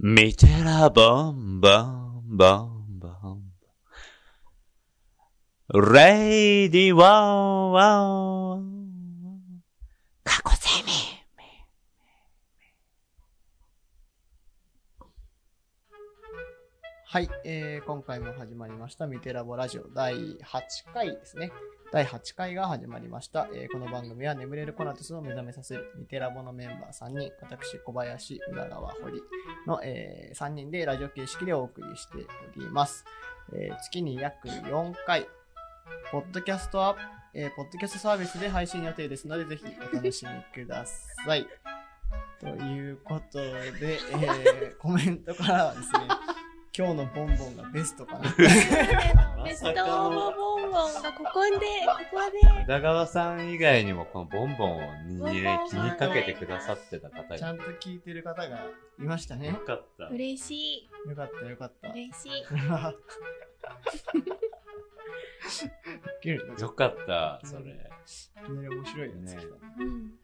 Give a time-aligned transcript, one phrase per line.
[0.00, 2.46] 見てらボンボンボ
[17.10, 20.38] はい、えー、今回も始まりました、ミテラボラジオ第8
[20.92, 21.52] 回ですね。
[21.90, 23.48] 第8回が始まりました。
[23.54, 29.22] えーこの番組は眠れるコナトスを目覚めさせるミテラボのメンバー3人、私、小林、浦川、堀
[29.66, 33.06] の、え3人でラジオ形式でお送りしております。
[33.54, 35.26] えー月に約4回、
[36.12, 36.96] ポッドキャストは、
[37.32, 41.46] えーポッドキャストサービスで配信予定ですので、ぜひお楽しみください。
[42.38, 46.00] ということで、えーコメントからはですね、
[46.78, 48.30] 今日のボンボンがベストかな。
[48.38, 48.48] ベ
[49.52, 50.34] ストボンボン
[51.02, 51.58] がここで、こ
[52.12, 52.38] こで。
[52.62, 58.64] 宇田川さん以外にもこのボンボンにねボンボン気にかけてくださってた方がちゃんと聞いてる方が
[59.00, 59.54] いましたねよ。
[59.54, 60.06] かった。
[60.06, 60.88] 嬉しい。
[61.10, 61.88] よかったよかった。
[61.88, 62.30] 嬉しい。
[66.62, 67.62] よかった、 それ。
[67.72, 67.74] い
[68.46, 69.48] きなり面白いやつ来たね
[69.80, 70.12] うん。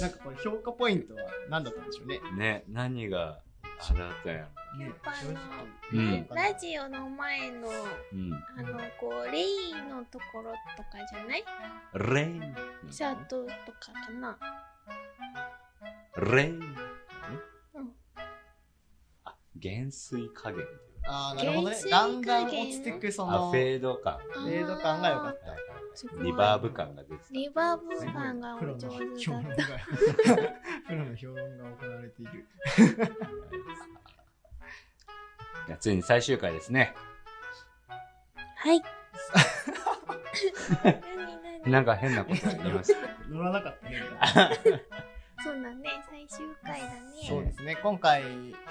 [0.00, 2.20] なんかこれ評価ポイントは何だったんでしょうね。
[2.36, 3.40] ね、何が
[3.90, 4.48] あれだったんやろ。
[4.78, 5.40] ねぱいの
[5.92, 7.68] うんラジオの前の、
[8.12, 8.32] うん。
[8.56, 11.44] あの、こう、レイのところとかじゃない？
[11.94, 12.24] レイ？
[12.26, 12.56] ン。
[12.90, 14.36] シャートとかかな。
[16.32, 16.46] レイ？
[16.46, 16.58] ン。
[17.74, 17.92] うん
[19.24, 24.18] あ、減衰加減っていうああ、なるほどねだんだん落ちてくそあ、の、フェード感。
[24.32, 25.38] フェード感が良かっ
[25.94, 27.24] すごいリバーブ感が出てた。
[27.32, 28.12] リバーブた。
[28.12, 29.74] 感がおプロの上手評論がだった。、
[30.88, 32.46] プロの評論が行われている。
[35.66, 36.94] いやついに最終回ですね。
[38.56, 38.82] はい。
[41.70, 42.98] なんか変なこと言いました。
[43.30, 44.02] 乗らなかったね。
[45.44, 47.00] そうだね、最終回だね。
[47.28, 48.22] そうですね、今回、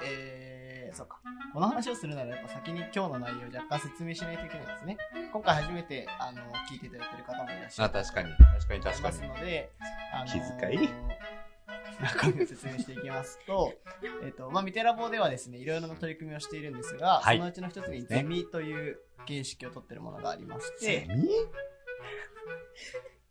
[0.04, 1.20] えー、そうか。
[1.52, 4.98] この話をするならやっぱ先に今日の内容を若干説明しないといけないですね。
[5.32, 7.92] 今回初めて、あの、聞いていただいている方もいらっしゃあ、る。
[7.92, 8.30] 確かに。
[8.32, 9.28] 確かに確かに。
[9.28, 9.70] ので、
[10.12, 10.88] あの気遣い？
[12.02, 13.72] 中身を説明していきますと、
[14.24, 21.28] えっ、と、まあ、ミテラボではですね、いろいろな取り組みをしているんですが、はいそのうちの一つにねゼミという形式をとっているものがありまして、ミ？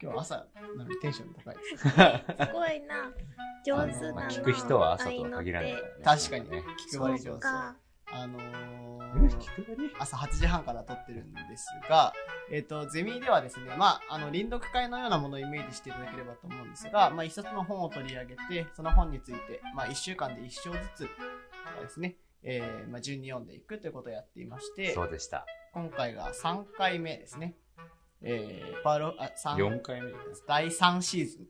[0.01, 0.35] 今日朝
[0.77, 1.89] なのにテンション高いです。
[1.89, 3.11] すごいな。
[3.65, 4.13] 上手だな。
[4.13, 5.93] まあ聞く人は朝とは限らないからね。
[6.03, 6.63] 確かにね。
[6.89, 7.29] 気配り上手。
[7.29, 7.75] そうか。
[8.11, 12.13] あのうんー、朝8時半から撮ってるんですが、
[12.51, 21.09] えっ、と、ゼミではですね、まあ、あの、臨読会のようなものをイメージしていただければと思うんですが、まあ、一冊の本を取り上げて、その本について、まあ、1週間で1章ずつで
[21.89, 25.45] すね、えーまあ、順に読んでいくということをやっていましてそ、うでした。
[25.73, 27.55] 今回が3回目ですね。
[28.23, 30.11] えー、パーロ、あ、三4回目。
[30.47, 31.47] 第3シーズン。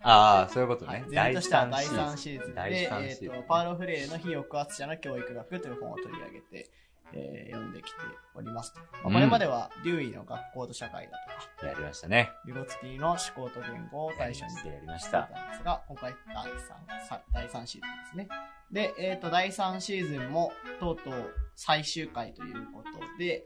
[0.00, 1.08] ああ、そういうことはいね。
[1.08, 6.70] ゼミとしては第3シーズンで、第三シーとパーロフレイの非抑圧者の教育学という本を取り上げて、
[7.16, 7.96] えー読んできて
[8.34, 8.80] おりますと。
[8.80, 11.12] まあうんこれまでは、デューイの学校と社会だ
[11.56, 12.30] とか、やりましたね。
[12.46, 15.46] ビゴツキーの思考と言語を対象にしてやりましいたた。
[15.46, 18.28] んですが、今回第 3, さ第3シーズンですね。
[18.72, 23.44] で、えっ、と、第3シーズンも、とうとう最終回ということで、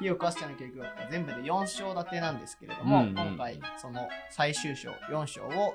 [0.00, 5.74] 非抑圧者の教育学が全部で4章立てなんですけれども、うんうん今回、その最終章、4章を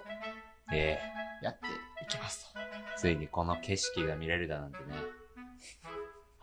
[0.72, 1.00] え
[1.42, 1.66] やって
[2.04, 2.60] いきますと。
[2.60, 4.86] えついにこの景色が見れるだなんてね。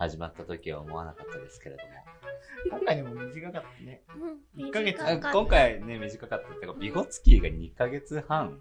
[0.04, 1.88] 始まった時は思わなかったですけれども。
[2.70, 4.02] 今回でも短かったね。
[4.54, 4.66] うん。
[4.66, 5.46] 一ヶ月短かった今。
[5.46, 6.54] 回ね、短かった。
[6.54, 8.60] てか、ビゴツキーが2ヶ月半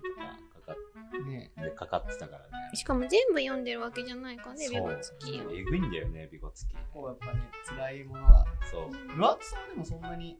[0.54, 0.76] とかか
[1.12, 2.76] かねっでかかってたからね。
[2.76, 5.52] しかも全部読んでるわけじゃないからね、ビゴツキーは。
[5.54, 6.80] えぐいんだよね、ビゴツキー。
[6.94, 8.46] こうやっぱね、辛いものが。
[8.72, 8.90] そう。
[8.90, 10.40] 分厚さはでもそんなに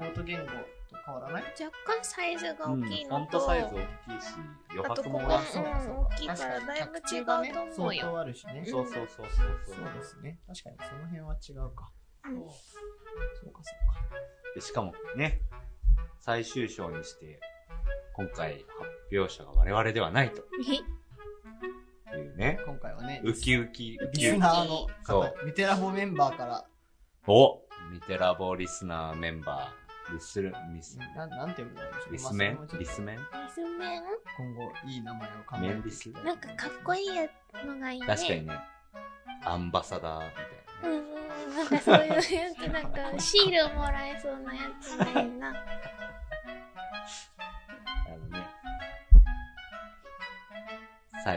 [0.00, 0.46] 思考と言語
[0.88, 1.42] と変わらない？
[1.42, 4.34] 若干サイズが大きいフォンのと、トサイズ大きいし、
[4.70, 5.58] 余白もうん、大きい。
[5.58, 8.00] 大きいからだいぶ違うと思う相よ。
[8.12, 8.64] 当あるしね。
[8.66, 9.26] そうそうそうそう
[9.66, 10.38] そうですね。
[10.46, 11.90] 確かにその辺は違うか。
[12.24, 12.52] うんそうか
[13.40, 13.62] そうか。
[14.54, 15.40] でしかもね、
[16.20, 17.40] 最終章にして、
[18.14, 20.42] 今回発表者が我々ではないと
[22.16, 24.36] いうね、今回はね、ウキウキ、ウリキウキ。
[24.36, 26.66] スナーのそ方、ミテラボメンバーから、
[27.26, 32.58] おミテラボリスナーメンバー、リスル、ミス、ななんて読むんだろうリスメン？
[32.78, 33.16] リスメン？
[33.16, 33.22] リ
[33.52, 34.02] スメン？
[34.36, 37.28] 今後いい名前を考えてメンリスなんかかっこいいや
[37.66, 38.06] のがいいね。
[38.06, 38.58] 確かにね、
[39.44, 40.44] アンバサダーみたい
[40.82, 40.88] な。
[40.88, 40.98] うん。
[40.98, 41.00] う
[41.52, 42.20] ん、なんかそういうや
[42.54, 45.48] つ、なんかシールもらえそうなやつがいいな。
[48.06, 48.46] あのね、
[51.12, 51.36] 佐伯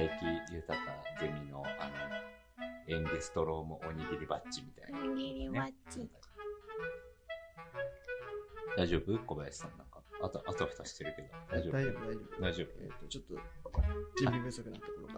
[0.53, 0.75] 豊
[1.19, 1.91] ゼミの、あの、
[2.87, 4.99] エンゲストロームおにぎりバッジみたいな。
[4.99, 6.09] おにぎりバッジ。
[8.77, 9.19] 大丈夫？
[9.19, 10.01] 小林さんなんか。
[10.23, 11.27] あと、あとふたしてるけど。
[11.49, 11.73] 大丈夫？
[11.73, 12.41] 大丈夫、大丈夫。
[12.41, 13.33] 大丈夫えっ、と、ちょっと、
[14.17, 15.13] 準備不足なところが。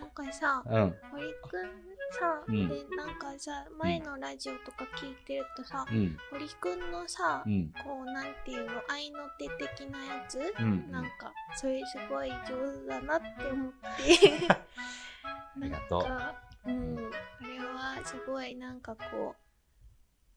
[0.00, 0.94] なんかさ、うん。
[1.10, 6.16] 堀くんさ、うんで、なんかさ、前のラジオとか聞いてるとさ、うん。
[6.30, 7.72] 堀くんのさ、うん。
[7.84, 10.90] こう、なんていうの、愛の手的なやつ、うん。
[10.90, 12.34] なんか、それすごい上
[12.80, 14.48] 手だなって思って。
[14.54, 16.34] ありがとうなんか、
[16.66, 19.43] うん、あれはすごいなんかこう、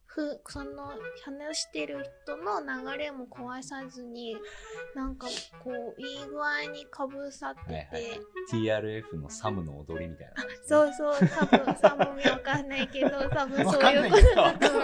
[0.07, 0.94] ふ、その
[1.24, 4.36] 話してる人の流れも壊さずに、
[4.95, 5.27] なんか
[5.63, 8.19] こう、いい具合にかぶさってて、はいはい
[8.50, 10.33] TRF のサムの踊りみたいな。
[10.65, 14.80] そうそう、多分、サムミわかんないけど、多分わそういうことだと思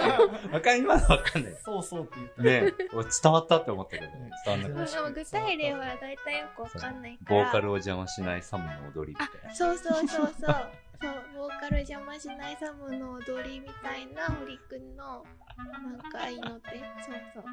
[0.50, 0.52] う。
[0.52, 1.56] わかりますわかんない。
[1.64, 2.42] そうそうって言った。
[2.42, 7.24] ね俺伝わったって思ったけど、ね伝わんなかっでも具体例は大体よくわかんないた。
[7.24, 7.44] から。
[7.44, 9.54] ボーカルを邪魔しないサムの踊りみたいな。
[9.54, 10.83] そうそうそうそう。
[11.00, 15.24] そう、ボーカル邪魔しないサムの踊りみたいな堀くんの、
[15.56, 16.82] なんか愛のって。
[17.04, 17.44] そうそう。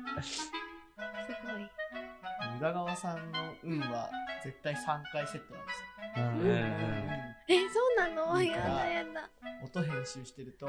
[1.25, 1.63] すごい。
[2.57, 4.09] 宇田川さんの運は
[4.43, 5.87] 絶対3回セットなんですよ。
[6.17, 8.41] うんうんえ、そうなの？
[8.41, 9.29] やだやだ。
[9.63, 10.65] 音編集してると、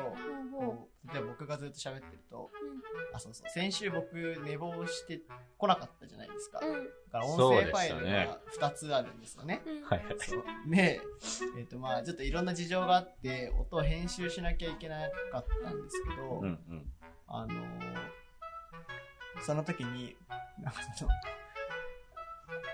[1.13, 3.17] 例えば僕がずっと喋ってると、う。
[3.17, 4.15] あ、そうそう、先週僕
[4.45, 5.21] 寝坊して
[5.57, 6.61] こなかったじゃないですか。
[6.61, 6.67] だ。
[6.67, 9.63] から音声ファイルが2つあるんですよね。
[9.67, 9.83] うん。
[9.85, 10.17] はいはい。
[10.19, 11.01] そうで、
[11.59, 14.97] えっ、とまあちょっといろんな事情があって、音を編集しなきゃいけな
[15.31, 16.93] かったんですけど、うんうん。
[17.29, 18.22] あのー
[19.41, 20.17] その時に、
[20.61, 21.11] なんかその、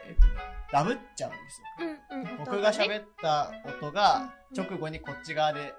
[0.07, 0.33] えっ、とね、
[0.73, 1.89] ダブっちゃうんですよ。
[2.11, 2.39] うんうん。
[2.39, 5.75] 僕がね喋った音がうん直後にこっち側で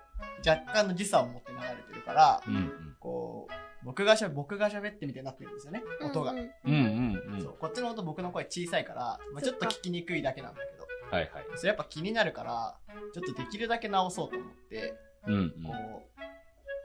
[0.45, 2.95] 若干の時差を持って流れてるから、うんうん。
[2.99, 6.33] こう、僕がしゃ、僕が喋ってみたいになってるんですよね、音が。
[6.33, 11.45] こっちの音僕の声小さいから、まあ、ちょっと聞きにくいだけなんだけど、はいはい。
[11.55, 12.77] それやっぱ気になるから、
[13.13, 14.93] ちょっとできるだけ直そうと思って、
[15.27, 15.63] うんうん。
[15.63, 16.19] こう、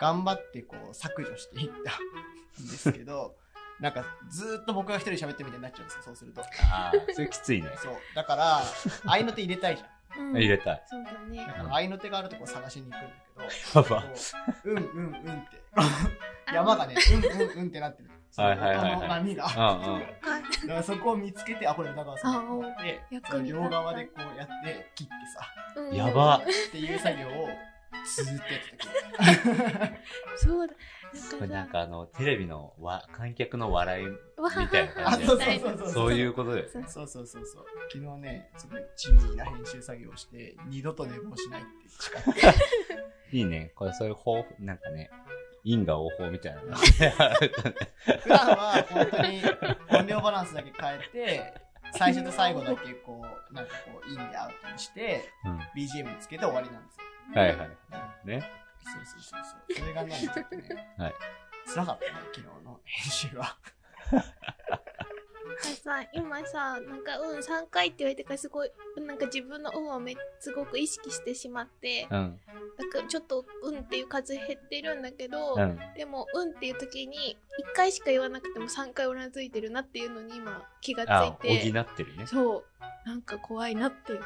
[0.00, 3.36] 頑張ってこう削除していったんですけど、
[3.80, 6.40] なんかずーっと僕が一人喋ってるみたいになっちゃうんですよ、そうすると。
[6.42, 6.44] あ
[6.88, 7.68] あ、それきついね。
[7.76, 7.96] そう。
[8.14, 8.62] だから、
[9.06, 9.88] 合いの手入れたいじゃん。
[9.88, 10.82] うん入れたい。
[10.86, 11.52] そうだねだ。
[11.54, 15.62] から合いの手があるとこ探しに行くんだけど、ううんうんうんって。
[16.54, 18.10] 山がね、うんうんうんってなってる。
[18.36, 19.48] はいはいはいはいその波が。
[19.48, 20.02] だうんうん。
[20.22, 23.00] あからそこを見つけて、あ、これ宇田川さんと思って、
[23.44, 27.48] 両側でこうやって切ってさ、うんやばっていう作業を
[28.04, 29.96] ずーっとやってたけど。
[30.36, 30.74] そうだ。
[31.38, 35.90] これなんかかあの、テレビのわ観客の笑い、みたいなあ、感じそうそうそうそう。
[35.92, 36.68] そういうことで。
[36.68, 37.66] そうそうそうそうそう。
[37.92, 42.52] 昨日ね、すごい地味な編集作業をして、二度と寝坊しないって誓っ
[43.30, 43.36] て。
[43.36, 43.72] いいね。
[43.74, 45.10] これそういう方法、なんかね、
[45.64, 46.76] 因果応報みたいなの。
[46.76, 49.42] 普段は本当に
[49.98, 51.54] 音量バランスだけ変えて、
[51.92, 55.58] 最初と最後だけこう、なんかこう、インでアウトにして、うん。
[55.74, 57.04] BGM つけて終わりなんですよ。
[57.34, 57.70] はいはい。
[58.26, 58.63] ね。
[58.84, 59.80] そうそうそうそう。
[59.80, 61.14] それがね、ちょっとね、はい
[61.66, 63.56] 辛かったね、昨日の編集は。
[65.82, 72.40] さ、今さ、なんか、うん、3回って言われてからすごい、なんか自分の運をめすごく意識してしまって、うん。
[72.78, 75.78] なんかちょっと運っていう数減ってるんだけど、うん。
[75.96, 77.38] でも、運っていう時に、
[77.72, 82.26] 1回しか言わなくても3回うなずいてるなっていうのに今気がつあい、て、補ってるね。
[82.26, 84.22] そう、なんか怖いなっていう。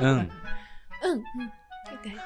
[0.00, 0.30] うん。
[1.02, 1.24] うん、うん、
[1.92, 2.22] みたいな。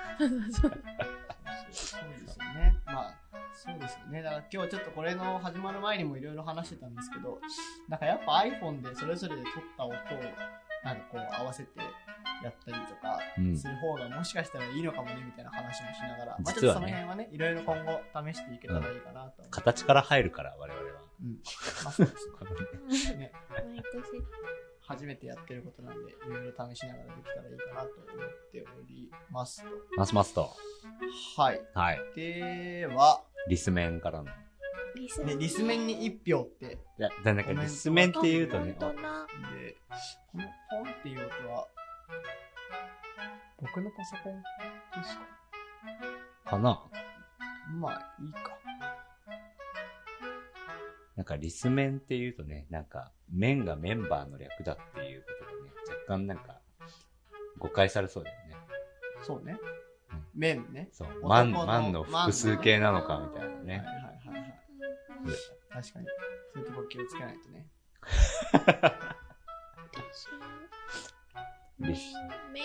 [0.52, 2.76] そうですよね。
[2.86, 3.14] まあ、
[3.54, 4.22] そうですよね。
[4.22, 7.40] だから今日ちょっとこれの始まる前にもいろいろ話してたんですけど、
[7.88, 9.96] なんかやっぱ iPhone でそれぞれで撮った音を
[10.84, 11.80] なんかこう合わせて
[12.42, 19.42] やったりとかうんする方がもしかしたらいいのかもねみたいな話もしながら、まあちょっ実はねとその辺はね、いろいろ今後試していけたらいいかなと思って。
[19.50, 21.00] 形から入るから、我々は。
[21.22, 21.38] うん。
[21.84, 22.32] まあそうですね
[23.14, 23.32] うんね。
[23.48, 24.26] マイクセット
[24.86, 29.68] 初めてやってることなんで、いろいろ試しながらできたらいいかなと思っておりますと。
[29.96, 30.50] ますますと。
[31.36, 31.60] はい。
[31.74, 32.00] はい。
[32.14, 34.26] では、リスメンからの。
[34.96, 38.72] リスね、リスメンに1票っていや、だなんかリスメンって言うとね。
[38.72, 41.66] で、この本っていう音は、
[43.60, 45.16] 僕のパソコンです
[46.44, 46.50] か？
[46.50, 46.80] かな
[47.72, 48.56] まあ、いいか。
[51.16, 56.60] なんかリスメンって言うとね、なんか、メンがメンバーの略だっていうことでね、若干なんか、
[57.58, 58.56] 誤解されそうだよね。
[59.22, 59.56] そうね
[60.10, 60.24] うん。
[60.34, 60.88] 面ね。
[60.92, 61.08] そう。
[61.22, 63.76] 男のマン、マンの複数形なのかみたいなね。
[63.78, 63.94] はいはい
[64.28, 64.54] はいはい。
[65.70, 66.06] 確かに。
[66.52, 67.68] そういうとこ気をつけないとね。
[71.80, 72.14] リス
[72.52, 72.64] メン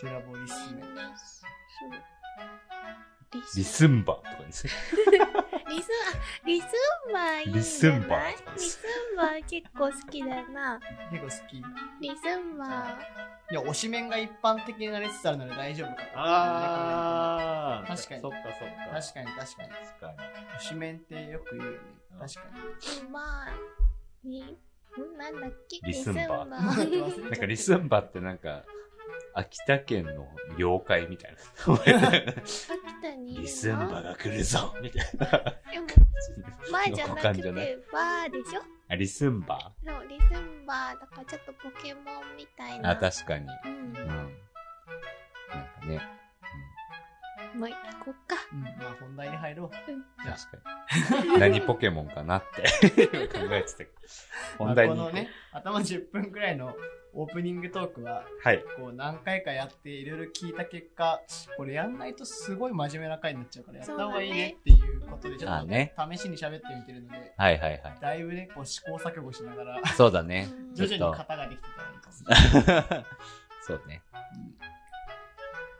[0.00, 0.84] テラボリスメン。
[3.34, 4.72] リスリスンバーとかにする。
[5.68, 6.64] リスあリス
[7.10, 7.54] ンバーいいんじゃない？
[7.54, 8.78] リスンバーリス
[9.12, 10.80] ンバー結構好きだな
[11.10, 11.58] 結構好き。
[11.58, 11.62] い
[12.00, 16.08] リスンバーや、推しメンが一般的になりつつあるので大丈夫かと。
[16.14, 19.00] あー確かにそっかそっか。
[19.00, 19.68] 確かに確かに。
[19.70, 20.18] 確かに。
[20.58, 21.78] 推しメンってよく言うよね。
[22.20, 22.40] 確か
[23.04, 23.10] に。
[23.10, 23.48] まあ
[24.24, 24.56] にん
[25.18, 25.78] なんだっけ？
[25.86, 28.64] リスンバリ 忘れちゃったなんかリスンバってなんか、
[29.34, 31.38] 秋田県の妖怪みたいな。
[31.74, 31.84] 秋
[33.02, 33.42] 田にいるの？
[33.42, 35.26] リスンバが来るぞみたいな。
[35.26, 35.86] でも
[36.72, 37.24] バーじゃなくて
[37.92, 38.62] バーでしょ？
[38.88, 39.72] あ、リスンバ？
[39.86, 43.46] そうリスンバーだからちょっとポケモンみたいなあ、確かに。
[43.64, 43.94] うんうん。
[43.94, 44.32] なんか
[45.86, 46.00] ね。
[47.54, 49.70] まあ行こうかうん、まあ本題に入ろう。
[49.70, 51.38] じゃあ確かに。
[51.40, 52.62] 何ポケモンかなって
[53.28, 53.84] 考えてた
[54.58, 54.96] 本題に。
[54.96, 56.74] このね、頭10分くらいの
[57.14, 58.62] オープニングトークは、はい。
[58.76, 61.20] こう何回かやっていろいろ聞いた結果、
[61.56, 67.98] これやんないとすごい真面目な回になっちゃうからやった方がいいねっていうことで、ちょっあねと試しに喋ってみてるので、はいはいはい。
[68.00, 70.48] だいぶね、こう試行錯誤しながら、そうだね。
[70.52, 70.84] うん徐。
[70.84, 73.04] 々に型ができてたらいいかもしれない。
[73.62, 74.02] そうね。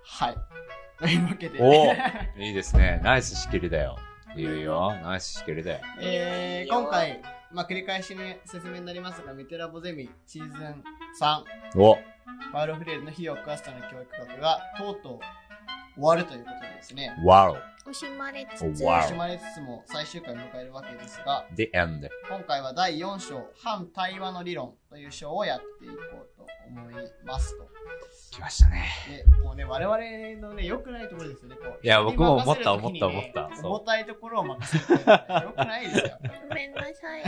[0.04, 0.36] はい。
[0.98, 3.00] というわけで、おいいですね。
[3.04, 3.96] ナイス仕切りだよ。
[4.34, 4.92] いいよいいよ。
[5.02, 5.80] ナイス仕切りだよ。
[6.00, 10.84] えー、今回、まあ、繰り返しね、説明になりますが、メテラボゼミシーズン
[11.20, 11.96] 3、お。
[12.52, 15.18] パウロフレールの費用クワスタの教育学がとうとう
[15.94, 17.56] 終わるということでですね、わ
[17.88, 22.08] 惜しまれつつ、惜しまれつつも最終回を迎えるわけですが、The end.
[22.28, 27.68] 今回は第4章、反対話の理論という章をやっていこうと思いますと。
[28.30, 28.84] 来ましたね。
[29.08, 31.56] で、こうね、我々のね、良くないところですよね。
[31.56, 36.18] こういや僕も思った思った思ったそう重たいところを任せて良くないですよ。
[36.48, 37.22] ごめんなさい。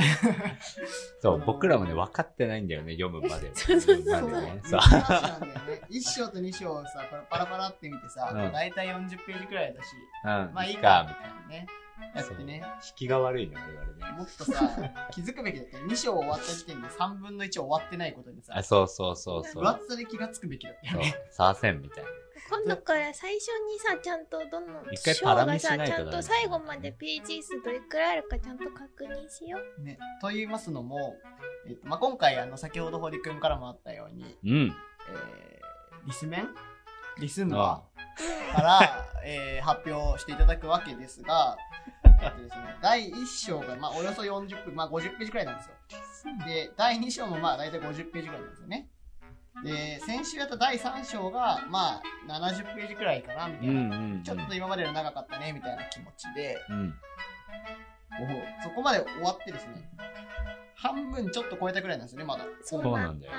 [1.21, 3.51] そう、僕らもね、分かってないんだよね、読むまで。
[3.57, 4.61] そうそうそうね。
[4.63, 4.81] そう。
[4.81, 5.83] 難しいなんだよね。
[5.91, 9.89] 1章と2章をさ、パラパラって見てさ、うんだいたい40ページくらいだし、
[10.25, 10.50] うん。
[10.53, 11.67] まあいいかか、、みたいなね。
[12.15, 12.63] やってね。
[12.77, 14.19] 引きが悪いね、我々ね。
[14.19, 14.71] もっとさ、
[15.13, 15.87] 気づくべきだったよ。
[15.87, 19.63] 2章終わった時点で3分の1終わってないことにさあ、、そうそうそうそう。
[19.63, 22.11] 分厚さで気がつくべきだったよね。、サーセンみたいな。
[22.49, 29.83] 今度から最初にさ、ちゃんとどの一回章がさ、ちゃんと最後までページ数どれくらいあるかちゃんと確認しよう。
[29.83, 29.99] ね。
[30.21, 31.17] と言いますのも、
[31.69, 34.77] えっとまあ、今回、あの、先ほど堀くんからもあったように、うん。
[35.11, 36.49] えー、リスメン
[37.21, 37.85] リスンあバ
[38.55, 41.57] から、えー発表していただくわけですが、
[42.23, 45.75] えっとですね、第1章が、まあ、およそ40分、まあ、50ページくらいなんですよ。
[46.47, 48.89] で、第2章も、まあ、大体50ページくらいなんですよね。
[49.65, 53.97] で、先週やった第3章が、まあ、70ページくらいかな、みたうんいな。
[53.97, 54.23] うんうん。
[54.23, 56.95] ちょっと今までの長かったね、みたいな気持ちで、うん。
[58.59, 59.89] おそこまで終わってですね、
[60.75, 62.45] 半分ちょっと超えたくらいなんですよね、まだ。
[62.63, 63.33] そうなんだよ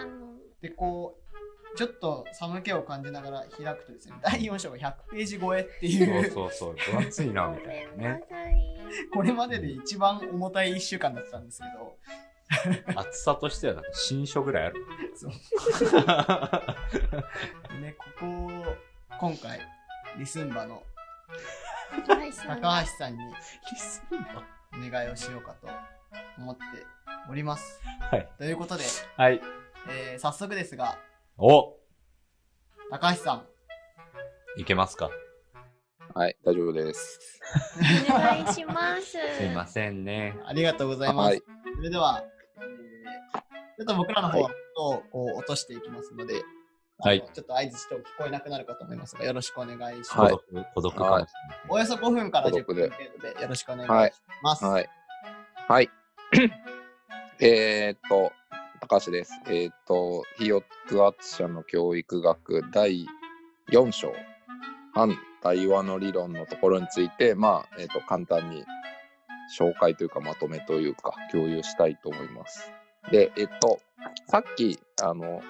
[0.62, 1.31] で、こう、
[1.76, 6.96] ちょっと寒気を感じながら開くとですね、第4章が100ページ超えっていう、そうそうそう。
[6.96, 8.24] 分厚いな、ごみたいななね。
[9.14, 14.86] これまでで一番重たい1週間だったんですけど、厚さとしてはなんか新書ぐらいある。
[15.16, 15.32] そう。
[17.82, 18.50] ね、ここを、
[19.20, 19.62] 今回、
[20.18, 20.84] リスンバの
[22.06, 23.34] 高橋さん高橋さんにリ
[23.78, 25.68] スンバお願いをしようかと
[26.38, 26.62] 思って
[27.30, 27.82] おります。
[28.10, 28.30] はい。
[28.38, 28.84] ということで、
[29.16, 29.42] はい。
[29.90, 30.98] えー早速ですが、
[31.44, 31.76] お
[32.92, 35.10] 高橋さん、いけますか？
[36.14, 37.40] はい、大丈夫です。
[38.10, 39.18] お願いします。
[39.38, 40.38] すいませんね。
[40.46, 41.28] ありがとうございます。
[41.30, 41.42] はい
[41.78, 42.24] それでは、
[42.58, 43.42] えー
[43.78, 44.50] ちょっと僕らの方を
[45.12, 46.44] こう落としていきますので、
[47.00, 50.14] あのはいちょっと合図しても聞こえなくなるかと思いますが、よろしくお願いします。
[50.14, 51.04] 孤はい独、孤独。
[51.70, 54.64] およそ5分から10孤独で分程度でよろしくお願いします。
[54.66, 54.90] はい。
[55.68, 55.90] はい。
[57.42, 58.32] えーっと、
[58.92, 59.40] 高橋です。
[59.48, 63.06] えーっと、ヒオクアツ社の教育学第
[63.72, 64.12] 4章、
[64.94, 68.66] 反対話の理論のところについて、まあ、えーと、簡単に
[69.58, 72.70] 紹介というか、まとめというか、共有したいと思います。
[73.14, 73.80] で、えーっと、
[74.28, 75.42] さっき、あの、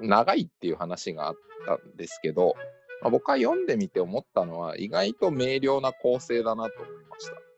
[0.00, 1.34] 長いっていう話があっ
[1.66, 2.54] たんですけど、
[3.02, 7.51] まあ、僕は読んでみて思ったのは、意外と明瞭な構成だなと思いました。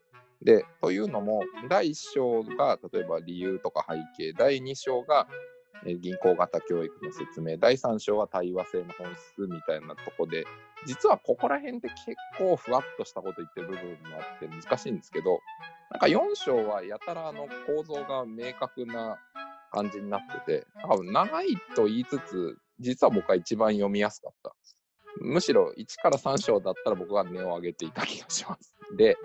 [0.45, 5.27] で、というのも、第1章が例えば理由とか背景、第2章が
[5.99, 10.45] 銀行型教育の説明、第3章は対話性の本質みたいなとこで、
[10.85, 15.39] 実はここら辺って結構ふわっとしたこと言ってる部分もあって難しいんですけど、
[15.89, 19.17] なんか4章はやたらあの構造が明確な
[19.71, 24.55] 感じになってて、多分長いと言いつつ、実は僕は一番読みやすかった。
[25.21, 28.75] むしろ1から3章だったら僕は値を上げていた気がします。
[28.95, 29.17] で、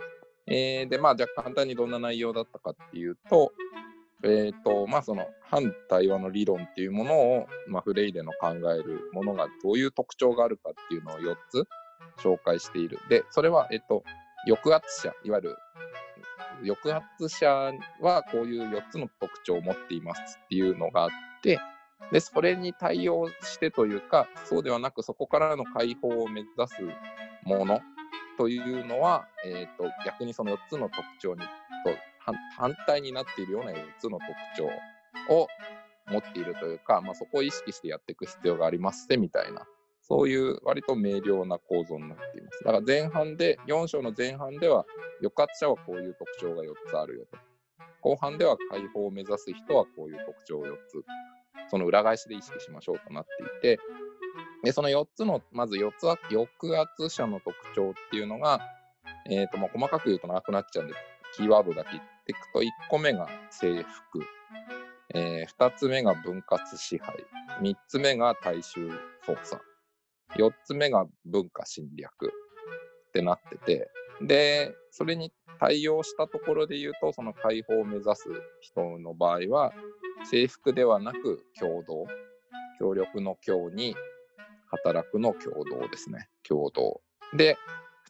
[0.51, 3.53] えーで、まあ、じゃあ簡単にどんな内容だったかっていうと、
[4.25, 11.67] えっ、と、まあ、その反対話の理論っていうものを、まあ、フレイレの考えるものがどういう特徴があるかっていうのを4つ
[12.23, 12.99] 紹介している。
[13.09, 14.03] で、それは、えっ、と、
[14.47, 15.57] 抑圧者、いわゆる
[16.67, 21.11] 抑圧者はこういう4つの特徴を持っていますっていうのがあっ
[21.43, 21.59] て、
[22.13, 26.83] で、それに対応してというか、そうではなくそこからの解放を目指す
[27.45, 27.81] もの
[28.41, 31.47] というのは、えー、と逆にその4つの特徴にと
[32.57, 34.65] 反対になっているような4つの特徴
[35.35, 35.47] を
[36.11, 39.67] 持っているというか、まあ、そこを意識してやっていく必要がありますねみたいな
[40.01, 42.65] そういう割と明瞭な構造になっています。
[42.65, 44.85] だから前半で、4章の前半では、
[45.23, 47.39] 抑圧者はこういう特徴が4つあるよと。
[48.01, 51.05] 後半では解放を目指す人はこういう特徴を4つ。
[51.69, 53.25] その裏返しで意識しましょうとなっ
[53.61, 53.79] ていて、
[54.63, 56.49] で、その4つの、まず4つは抑
[56.81, 58.61] 圧者の特徴っていうのが、
[59.29, 60.95] えっ、ー、と、まあ、細かく言うと長くなっちゃうんで、
[61.37, 64.21] キーワードだけ言っていくと、1個目が征服、
[65.15, 67.17] えー、2つ目が分割支配、
[67.63, 68.91] 3つ目が大衆
[69.25, 69.63] 操作、
[70.37, 72.33] 4つ目が文化侵略
[73.09, 73.91] ってなってて、
[74.23, 78.29] で、それに対応したところで言うと、その解放を目指す
[78.61, 79.73] 人の場合は、
[80.31, 82.07] 制服ではなく共同、
[82.79, 83.95] 協力の協に
[84.71, 86.29] 働くの共同ですね。
[86.43, 87.01] 共同。
[87.35, 87.57] で、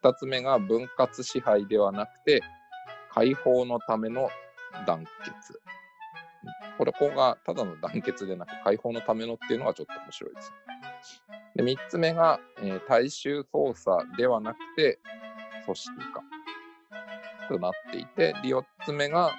[0.02, 2.42] 2つ目が分割支配ではなくて、
[3.12, 4.30] 解放のための
[4.86, 5.60] 団結。
[6.78, 10.70] これ、ここがただの団結でなく、解放のためのっていうのがちょっと面白いですね。
[11.56, 14.98] で3つ目が、えー、大衆操作ではなくて
[15.64, 16.22] 組織化
[17.48, 19.32] となっていて、4つ目が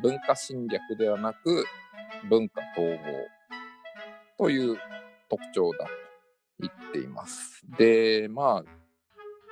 [0.00, 1.66] 文化侵略ではなく
[2.28, 2.98] 文化統合
[4.38, 4.78] という
[5.28, 5.86] 特徴だ
[6.68, 7.62] と言っています。
[7.78, 8.64] で、ま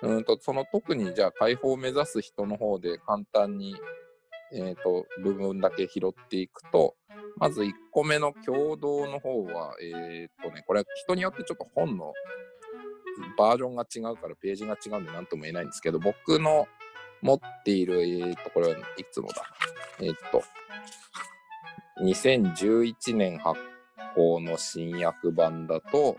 [0.02, 3.76] あ、うんとその特にじゃあ解放を目指す人の方で簡単に、
[4.52, 6.94] えーと部分だけ拾っていくと、
[7.36, 12.12] まず1個目の共同の方は、えー、っとね、これは人によってちょっと本の
[13.36, 16.66] バージョンが違うからページが違うんで何とも言えないんですけど、僕の
[17.22, 19.42] 持っている、えー、と、これはいつのだ
[20.00, 20.42] えー、っと、
[22.02, 23.60] 2011年発
[24.16, 26.16] 行の新訳版だと、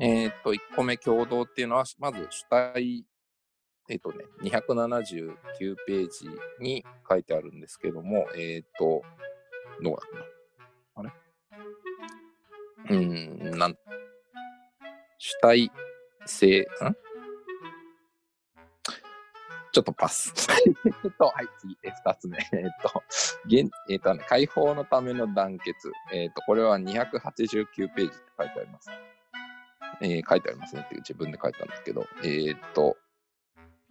[0.00, 3.04] えー、っと、1個目共同っていうのは、まず主体、
[3.88, 6.28] えっとね、279ページ
[6.60, 9.02] に書いてあるんですけども、えっと、
[9.82, 10.02] どうだ
[10.96, 11.10] あれ？
[12.90, 13.78] うん、なん、
[15.18, 15.72] 主体
[16.26, 16.64] 性、ん？
[19.72, 20.32] ちょっとパス。
[21.04, 22.38] えっと、はい、次、え二つ目。
[22.52, 23.02] えっと、
[23.46, 25.92] 現、えっとね、解放のための団結。
[26.12, 28.90] えっと、これは289ページって書いてあります。
[30.00, 32.96] えー、書いてありますねって自分で書いたんですけど、えっと、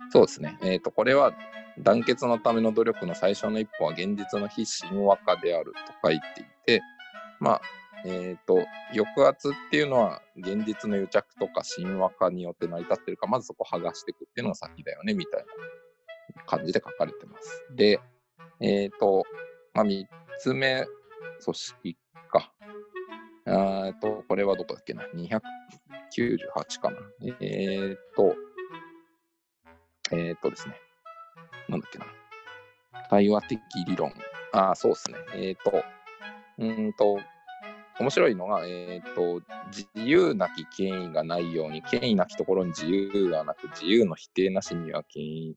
[0.09, 0.57] そうですね。
[0.61, 1.33] えっと、これは
[1.79, 6.81] 団結のための努力の最初の一歩は現実の非神話化であると書いていて、
[7.39, 7.61] まあ、
[8.05, 15.45] えっ、ー、と、抑圧っていうのは現実の癒着とか神話化によって成り立ってるか、まずそこ剥がしていくっていうのが先だよね、みたい
[16.35, 17.63] な感じで書かれてます。
[17.75, 17.99] で、
[18.59, 19.23] えっ、ー、と、
[19.73, 20.07] まあ、三
[20.39, 20.85] つ目、
[21.43, 21.97] 組織
[22.31, 22.53] か。
[23.47, 26.97] えっと、これはどこだっけな ?298 かな。
[27.39, 28.35] えっ、と、
[30.11, 30.75] えっ、とですね。
[31.69, 32.05] なんだっけな？
[33.09, 34.11] 対話的理論。
[34.51, 35.17] ああ、そうですね。
[35.35, 35.83] えっ、と、
[36.57, 37.19] うんと、
[37.99, 45.55] 面白いのが、えっ、と、自由なき権威がないように、権威なきところに自由がなく、自由の否定なしには権威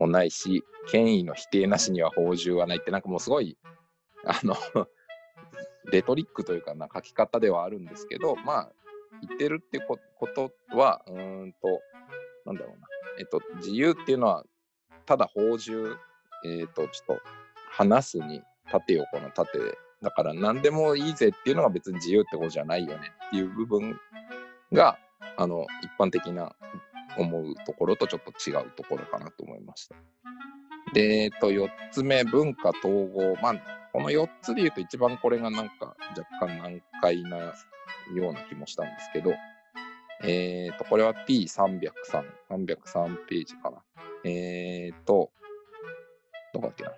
[0.00, 3.58] もないし、権威の否定なしには法従はないって、なんかもうすごい、
[4.24, 4.56] あの
[5.90, 8.72] レトリックというかな書き方ではあるんですけど、まあ、
[9.26, 11.80] 言ってるってことは、うんと、
[12.46, 12.86] なんだろうな。
[13.18, 14.44] えっと、自由っていうのは、
[15.06, 15.96] ただ法中、
[16.44, 17.22] えっ、ー、と、ちょっと
[17.70, 23.98] 話すに縦横の縦で、だから何でもいいぜっていうのが別に自由ってことじゃないよねっていう部分
[24.72, 24.98] が、
[25.36, 26.54] あの、一般的な
[27.16, 29.96] 思うところとちょっと違うところかなと思いました。
[30.92, 33.36] で、えっと、4つ目、文化統合。
[33.42, 33.54] まあ、
[33.92, 39.32] この4つで言うと一番これがなんか若干難解なような気もしたんですけど、
[40.24, 41.90] えっ、と、これは P303、
[42.50, 43.82] 303ページかな。
[44.24, 45.30] えっ、と、
[46.52, 46.92] どこだっけな。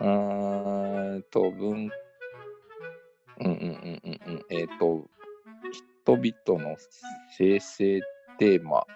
[0.00, 1.90] うーんと、文、
[3.40, 4.46] うんうんうんうんうん。
[4.48, 5.08] えっ、ー、と、
[6.04, 6.76] 人々の
[7.36, 8.00] 生成
[8.38, 8.86] テーマ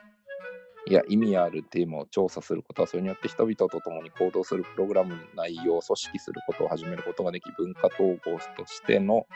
[0.89, 9.27] いや意味あるテーマを調査することは、それによって人々と共に行動するプログラムの内容を組織することを始めることができ、文化統合としての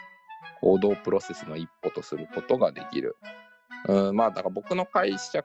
[0.60, 3.16] 行動プロセスの一歩とすることができる。
[3.88, 5.44] うん、まあ、だから僕の解釈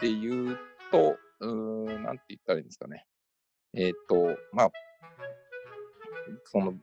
[0.00, 0.58] で言う
[0.90, 3.04] と、うん、なんて言ったらいいんですかね。
[3.74, 4.70] えっ、ー、と、まあ、
[6.44, 6.74] その、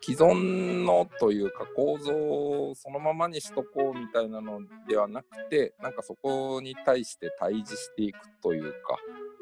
[0.00, 8.98] 既存のというか構造をそのままにしとこうみたいなのではなくて、なんかそこに対して対峙していくというか、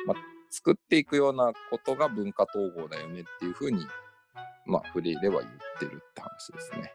[0.07, 0.17] まあ、
[0.51, 3.87] 作っていくようなことが文化統合だよねっていうふうに、
[4.67, 6.93] まあ、フリーでは言ってるって話ですね。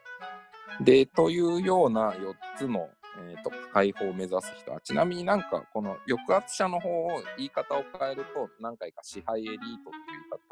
[0.82, 9.78] で、というような4つの、えーと、解放を目指す人は、ちなみになんかこの抑圧者の方を言い方を変えると、何回か支配エリートっていう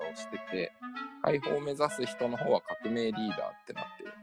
[0.02, 0.71] 言い方をしてて、
[1.23, 4.13] 解放を目指す人の方は革命リーダーってなってる。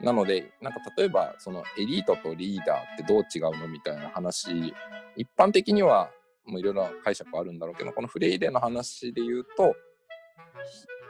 [0.00, 4.74] なので、なんか例えば、そのエリートとリーダーってどう違うのみたいな話、
[5.16, 6.10] 一般的には
[6.46, 9.74] もういろいろ解釈あるんだろうけど、このフレイレの話で言うと、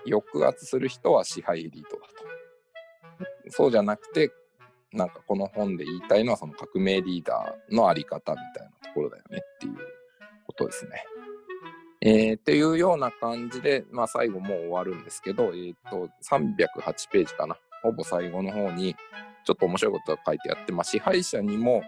[0.09, 3.51] 抑圧する人は支配エリートだと。
[3.51, 4.31] そうじゃなくて、
[4.93, 9.77] なんかこの本で言いたいのはその革命リーダーのあり方みたいなところだよねっていう
[10.47, 11.05] ことですね。
[12.03, 17.57] えー、っていうような感じで、まあ最後もう終わるんですけど、え、ー、と、308ページかな。
[17.83, 18.97] ほぼ最後の方に、
[19.45, 21.83] ちょっと面白いことが書いてあって、まあ支配者にも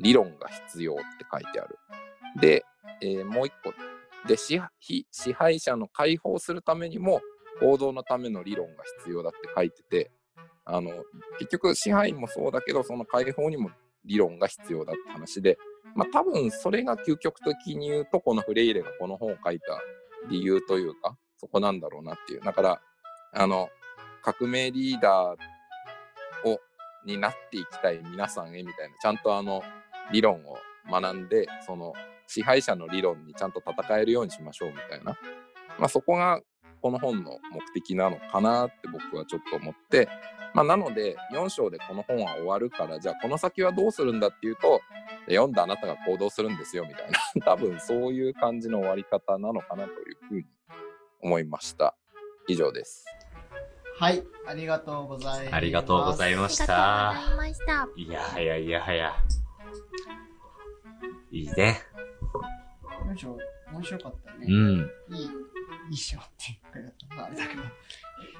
[0.00, 1.78] 理論が必要って書いてある。
[2.40, 2.64] で、
[3.00, 3.72] えー、もう一個。
[4.26, 4.60] で支、
[5.10, 7.20] 支配者の解放するためにも
[7.60, 10.10] 行動のための理論が必要だって書いてて、
[10.64, 10.90] あの、
[11.38, 13.70] 結局支配もそうだけど、その解放にも
[14.04, 15.58] 理論が必要だって話で、
[15.94, 19.78] まあ多分それが究極的に言うと、このフレイレがこの本を書いた
[20.28, 22.40] 理由というか、そこなんだろうなっていう。
[22.40, 22.80] だから、
[23.32, 23.68] あの、
[24.22, 26.60] 革命リーダーを、
[27.04, 29.62] になっていきたい皆さんへみたいな、ちゃんとあの、
[30.12, 30.56] 理論を
[30.88, 31.92] 学んで、その、
[32.28, 35.18] 支配者の理論にちゃんと戦えるようにしましょうみたいな。
[35.78, 36.40] まあそこが
[36.82, 40.08] この本の目的なのかなって僕はちょっと思って、
[40.52, 44.80] まあ、なので4章でこの本は終わるからじゃあこの先はどうするんだっていうと
[45.28, 50.46] 読んだあなたが行動するんですよみたいな 多分そういう感じの終わり方なのかなというふうに
[51.20, 51.94] 思いました。
[52.48, 53.06] 以上です。
[53.98, 55.54] はいありがとうございます。
[55.54, 57.88] ありがとうございましあたりがとうございました。
[57.96, 59.12] いやはやいやはや。
[61.30, 61.80] いいね。
[63.72, 64.90] 面白かったね、うん。
[65.10, 65.30] いい
[65.90, 67.62] いい章って言ったらあれだけど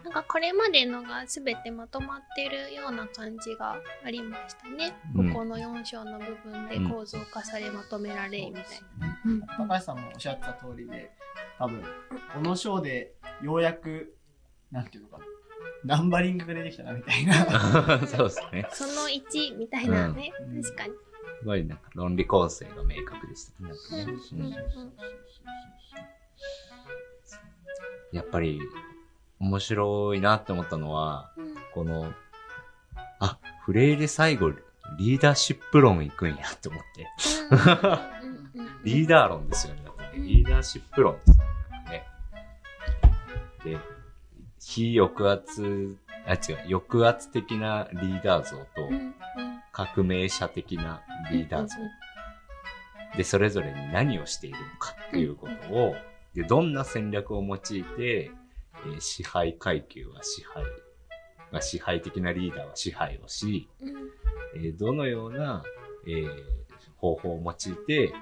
[0.05, 4.95] なんかこれまでのが全てまとまってるような感じがありましたね。
[5.15, 5.33] うん。
[5.33, 8.65] ここの4章の部分で構造化されまとめられみたい
[8.99, 9.07] な。
[9.07, 9.41] な、うん。
[9.69, 11.11] 高橋さんもおっしゃってた通りで
[11.59, 11.83] 多分
[12.35, 14.17] この章でようやく
[14.71, 15.25] なんていうのかな。
[15.85, 17.35] ナンバリングが出てきたなみたいな。
[18.07, 18.69] そうですね。
[18.73, 20.63] その1みたいなね、うん。
[20.63, 20.93] 確かに。
[21.41, 23.73] すごいなんか論理構成が明確でしたね
[28.13, 28.61] やっぱり
[29.41, 31.55] 面白いなって思ったのはうん。
[31.75, 32.13] この
[33.19, 34.51] あフレイレ最後
[34.99, 36.69] リーダーシップ論行くんやって。
[36.69, 37.09] 思って
[38.85, 39.83] リーダー論ですよね。
[40.15, 41.45] リーダーシップ論ですよ
[41.91, 42.05] ね。
[43.65, 43.79] で、
[44.61, 45.97] 非抑圧、
[46.27, 48.67] あ、違う、抑圧的なリーダー像と
[49.73, 51.77] 革命者的なリーダー像。
[53.17, 55.97] で、それぞれに何をしているのかっていうことを、
[56.35, 60.65] で、どんな戦略を用いて、えー支配階級は支配、
[61.53, 63.89] まあ、支配的なリーダーは支配をし、うん。
[64.57, 65.63] えーどのような、
[66.07, 66.29] えー
[66.97, 68.15] 方法を用いて、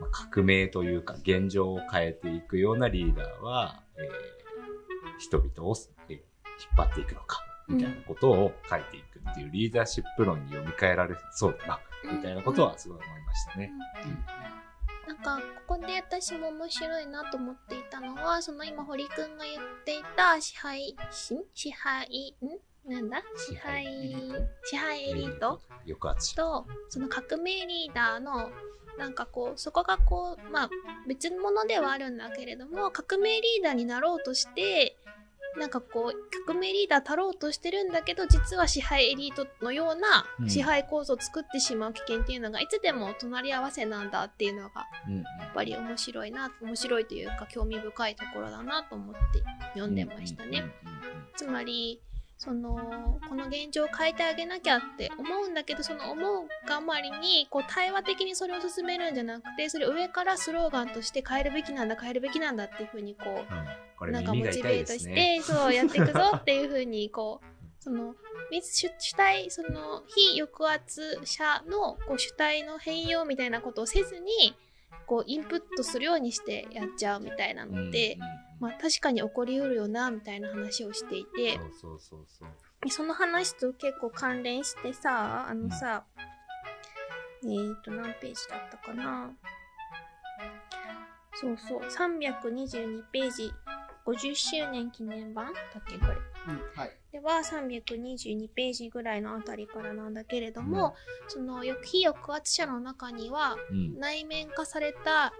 [0.00, 5.76] まあ、革命というか現状を変えていくようなリーダーは、えー人々を、
[6.08, 11.80] えー引っ張っていくのか、みたいなことを書いていくっていうリーダーシップ論に読み替えられそうだな、
[12.12, 13.70] みたいなことはすごい思いましたね。
[14.04, 14.61] なん
[15.22, 22.34] かここで私も面白いなと思っていたのはその今堀くんが言っていた支配し支配？
[22.42, 22.90] ん？
[22.90, 23.22] なんだ？
[23.36, 23.86] 支配
[24.64, 25.10] 支配？
[25.10, 25.60] エリート？
[25.86, 26.36] 抑圧者。
[26.36, 28.50] とその革命リーダーの
[28.98, 30.70] なんかこうそこがこうまあ
[31.08, 34.96] 別物ではあるんだけれども革命リーダーになろうとして
[35.58, 40.50] なんかこう革命リーダーたろうとしてるんだけど実は支配エリートのようなうん。
[40.50, 44.86] 支配構造を作ってしまう危険っていうのがいつでも隣り合わせなんだっていうのが
[45.40, 49.20] やっぱり面白いな面白いというか興味深いところだなと思って
[49.74, 50.64] 読んでましたね。
[51.36, 52.00] つまり
[52.42, 64.08] そのこの現状を変えてあげなきゃって思うんだけどその思うがあまりにこう対話的にそれを進めるんじゃなくてそれを上からスローガンとして変えるべきなんだ変えるべきなんだっていうふうにこうん。
[64.08, 65.04] うんなんかモチベートし。
[65.04, 67.46] てそうやっていくぞっていうふうにこう
[67.78, 68.16] その
[68.50, 74.56] 主主体その非抑圧者のこう主体の変容みたいなことをせずに
[75.06, 81.58] こうインプットするようにしてやっちゃうみたいなのって、うんうんうんまあ確かに起こりうるよなみたいな話をしていて。
[81.58, 82.48] そうそうそうそう。
[82.80, 86.04] でその話と結構関連してさあのさ、
[87.44, 89.32] えーと何ページだったかな。
[91.34, 93.52] そうそう322ページ。
[94.04, 96.12] 50周年記念版だっけこれ。
[96.48, 96.90] うんはい。
[97.10, 100.94] では322ページぐらいのあたりからなんだけれども、
[101.28, 103.98] その非抑圧者の中にはうん。
[103.98, 105.32] 内面化された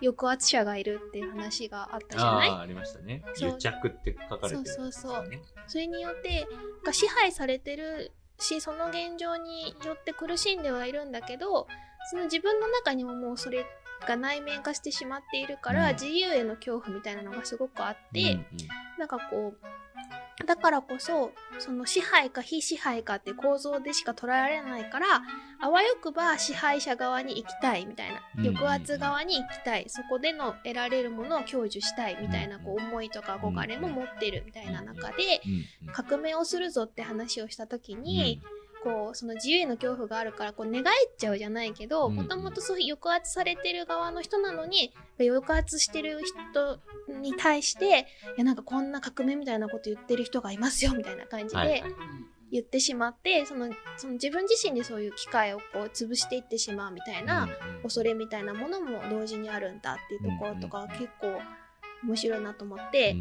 [0.00, 2.50] 抑圧者がいるっていう話があったじゃない？
[2.50, 3.24] ありましたね。
[3.36, 5.28] 癒着って書かれてる、そうそうそう。
[5.28, 5.40] ね。
[5.66, 6.46] それによって
[6.84, 11.66] が支配されてるしその現状によって苦しんではいるんだけど
[12.10, 13.66] その自分の中にももうそれ
[14.06, 15.94] が内面化してしまっているから、うん。
[15.94, 18.46] 自由への恐怖みたいなのがすごくあって、うん。
[18.98, 19.58] なんかこう
[20.46, 25.06] だからこそその支配か非支配かって構造でしか捉えられないから
[25.60, 29.86] あわよくば支配者側に行きたいみたいな抑圧側に行きたい。
[29.88, 35.40] そこでの得られるものを享受したいみたいなこう思いとか憧れも持ってるみたいな中で
[35.92, 38.40] 革命をするぞって話をした時に、
[38.88, 42.16] こうその自由への恐怖があるからこう寝返っちゃうじゃないけどうん。
[42.16, 46.78] もともとそういう抑圧されてる側の人なのに抑圧してる人
[47.20, 51.82] に対していやなんかこんな革命みたいなこと言ってる人がいますよみたいな感じではいはい。
[52.50, 57.46] 言ってしまってそのその自分自身でそういう機会をこう潰していってしまうみたいな
[57.82, 61.38] 恐れみたいなものも同時にあるんだっていうところとか結構
[62.04, 63.16] 面白いなと思って。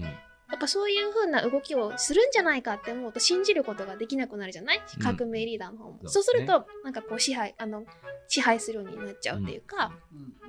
[0.48, 4.82] うんやっぱそういう風な動きをするんじゃないかって思うと信じることができなくなるじゃない？
[4.98, 5.04] うん。
[5.04, 6.00] 革命リーダーの方も。
[6.04, 7.84] そうそうすると、なんかこう支配、あの、
[8.30, 9.92] 支配するようになっちゃうっていうか、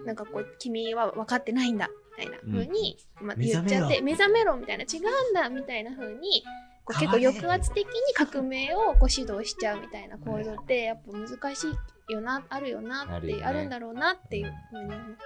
[0.07, 3.63] なんかこう、君は分かってないんだ、みたいな風に、まあ、目覚めろ。
[3.63, 6.45] 言っちゃって、目覚めろみたいな、違うんだ、みたいな風に、
[6.85, 11.67] こう結構抑圧的に革命をこう指導しちゃうみたいな構造って、やっぱ難し
[12.09, 15.25] いよな、あるよなって、あるよねあるんだろうなっていう風に思って。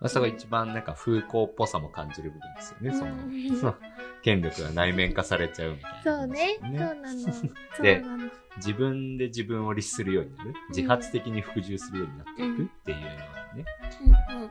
[0.00, 2.92] まあ、そこが一番なんか風光っぽさも感じる部分ですよね。
[2.92, 3.74] そのうんその
[4.22, 7.82] 権力が内面化されちゃうみたいな、そうね、そうなの。
[7.82, 8.04] で。
[8.56, 10.54] 自分で自分を律するようになる。
[10.70, 13.64] 自発的に服従するようになっていくっていうようなね。
[14.30, 14.50] うんうん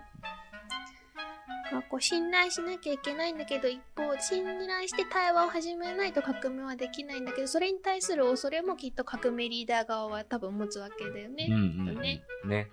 [1.72, 11.48] まあ、こう信頼しなきゃいけないんだけど一方信頼して対話を始めないと革命はできないんだけどそれに対する恐れもきっと革命リーダー側は多分持つわけだよね。
[11.48, 12.02] うんうんうん。
[12.02, 12.72] ねね。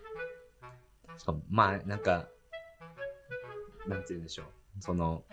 [1.19, 2.29] しかも、まあ、なんか、
[3.89, 4.47] なんて言うんでしょう。
[4.81, 5.25] その、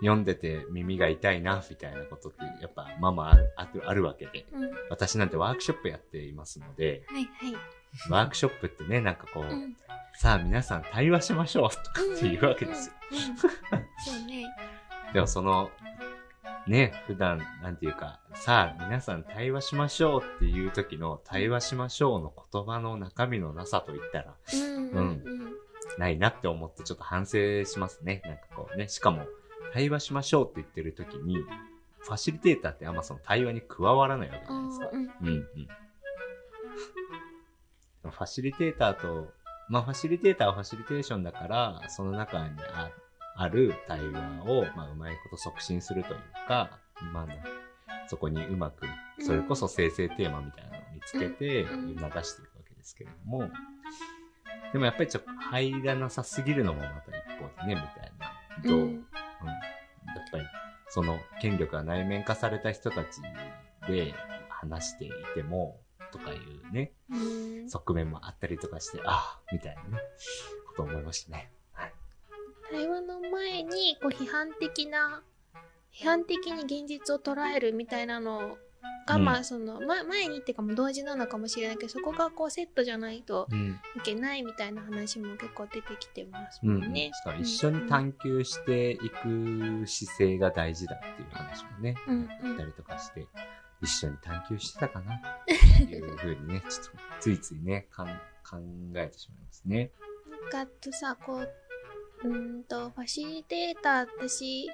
[0.00, 4.46] 読んでて耳が痛いな、みたいなことって、やっぱ、まあまああるあるわけで。
[4.52, 7.28] うん、はい私なんてワークショップやっていますので、はい。
[8.10, 9.76] ワークショップってね、なんかこう、うん
[10.14, 12.94] さあ皆さん対話しましょうとかっていうわけですよ。
[13.40, 14.46] そうね。
[15.12, 15.70] でもその、
[16.66, 25.41] ね、普段、なんていうか、さあ皆さん対話しましょうっていう時の対話しましょうの言葉の中身のなさといったら、うんうんうん
[25.98, 28.22] ないなって思ってちょっと反省しますね。
[28.24, 29.26] なんかこうね、しかも、
[29.72, 31.36] 対話しましょうって言ってる時に、
[32.00, 34.90] ファシリテーターってあんまその対話に加わらないわけじゃないですか。
[34.92, 35.46] うんうん
[38.04, 38.10] うん。
[38.10, 39.32] ファシリテーターと、
[39.68, 42.90] まあファシリテーターはファシリテーションだから、その中にあ
[43.36, 46.78] ある対話を、まあうまいこと促進するというか、
[47.12, 47.26] まあ、
[48.08, 48.86] そこにうまく、
[49.20, 53.48] それこそ生成テーマみたいなのを見つけて、うん促していくわけですけれども、
[54.72, 58.32] でもやっぱりちょっと入らなさすぎるのもまた一方でね、みたいな。
[58.64, 59.04] どう、うんうん、やっ
[60.30, 60.44] ぱり、
[60.88, 63.20] その権力が内面化された人たち
[63.86, 64.14] で
[64.48, 65.78] 話していても、
[66.10, 69.98] とかいうね、うん側面もあったりとかして、ああ、みたいなね、
[70.68, 71.50] ことを思いましたね。
[71.72, 71.92] はい。
[72.70, 75.22] 対話の前にこう批判的な
[75.92, 78.56] 批判的に現実を捉えるみたいなの
[79.06, 83.80] が、うんまあその、ま、前にっていうかもう同時なのかもしれないけどそこがこうセットじゃないとうん。
[83.96, 86.78] いけないみたいな話も結構出てきてますうん。
[86.80, 87.10] もんね。
[87.24, 93.26] だから一緒に探求していく姿勢が大事だっていう話もね、うんうんあったりとかして、
[93.80, 95.52] 一緒に探求してたかなって
[95.94, 96.90] いうふうにね、ちょっと
[97.20, 98.06] ついついね、かん
[98.48, 98.58] 考
[98.96, 99.90] えてしまいますね。
[100.30, 101.48] なんかあとさこう
[102.24, 104.68] うーんとファシリテーター私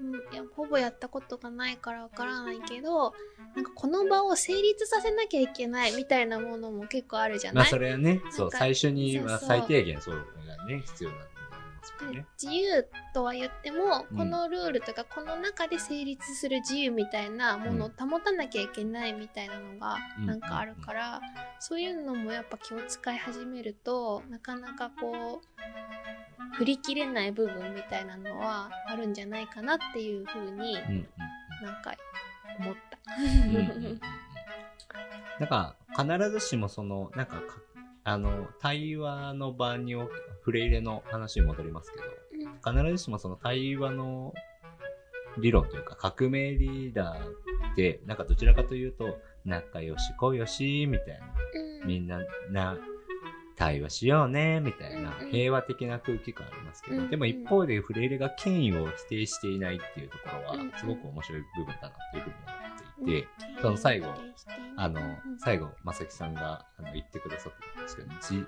[0.00, 3.12] うんいやほぼやったことがないからわからないけど
[3.54, 10.14] なんかこの場を成立させなきゃいけないみたいなものも結構あるじゃまあない、それはね、そう、か最初には最低限そう
[10.46, 11.39] がね、必要なんだと思い
[11.80, 12.46] ます。
[12.46, 14.16] 自由とは言っても、うん。
[14.18, 20.26] このルールとかこの中で成立する自由みたいなものを保たなきゃいけないみたいなのがうん。
[20.26, 21.20] なんかあるから、
[21.58, 31.94] そういうのもやっぱ気を使い始めるとなかなかこう振り切れない部分みたいなのはあるんじゃないかなっていうふうになんか
[32.58, 32.98] 思った。
[33.18, 34.00] うんうん
[35.40, 37.42] なんか、必ずしもその、なんかか、
[38.04, 40.08] あの、対話の場にお
[40.42, 44.32] フレイレの話に戻りますけど、必ずしもその対話の
[45.38, 51.26] 理論というか革命リーダーって、なんかどちらかというと、仲良しこよし、みたいな、
[51.82, 51.88] うん。
[51.88, 52.78] みんな、な、
[53.56, 55.12] 対話しようね、みたいな。
[55.30, 62.59] 平和的な空気感ありますけど、でも一方でフレイレが権威を否定していないっていうところは、すごく面白い部分だなっていうふうに思ってい
[63.04, 63.26] て、
[63.60, 64.08] その最後
[64.76, 65.00] あの、
[65.38, 68.46] 最後、まさきさんがあの言ってくださってたんですけど、自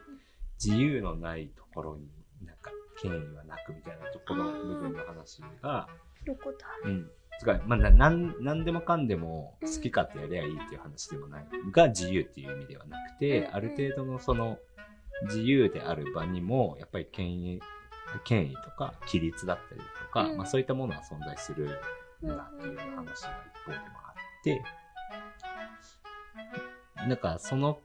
[0.65, 2.09] 自由のないところに
[2.47, 5.89] なんか権威はなくみたいなところの部分の話が、
[6.27, 7.11] どこだうん。
[7.39, 11.47] つか、まあ、な、なん、なんでもかんでも好き勝手やりゃいいっていう話でもない。
[11.73, 13.55] が自由っていう意味ではなくて、うん。
[13.55, 14.59] ある程度のその、
[15.25, 17.61] 自由である場にも、やっぱり権威、
[18.25, 20.37] 権威とか規律だったりとか、うん。
[20.39, 21.69] まあそういったものは存在するん
[22.29, 24.02] だっていう話が一方でも
[27.07, 27.79] なんかその、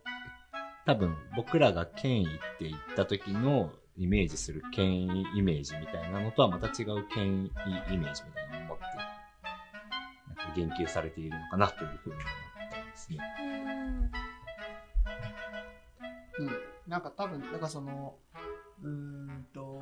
[0.85, 8.83] 多分僕らが権威って言った時のイメージする権威イメージみたいなのとはまた違う権威イメージみたいなのを持って、
[10.27, 13.17] なんか言及されているのかなというふうに思ったんですね。
[16.39, 16.51] うん。
[16.87, 18.15] なんか多分、なんかその、
[18.83, 19.81] うんと、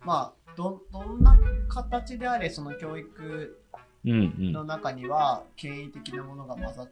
[0.00, 1.36] まあ、ど、どんな
[1.68, 3.61] 形であれ、その教育。
[4.04, 6.86] の中には、権威的なものが混ざっ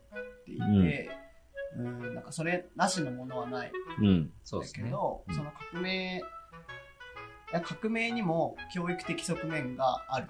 [0.45, 1.11] ていて、
[1.77, 4.85] うん、なんかそれなしのものはないうん、そうだですね。
[4.85, 6.21] けど、うんその革命、い
[7.53, 10.27] や革命にも教育的側面がある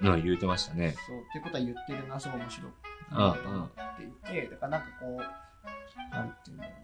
[0.00, 0.12] と。
[0.12, 0.94] うん、言うてましたね。
[1.06, 2.72] そう、っていうことは言ってるな、すごい面白い
[3.12, 6.82] うんなと思っていて、だからなんかこう、なんていうんだろうな。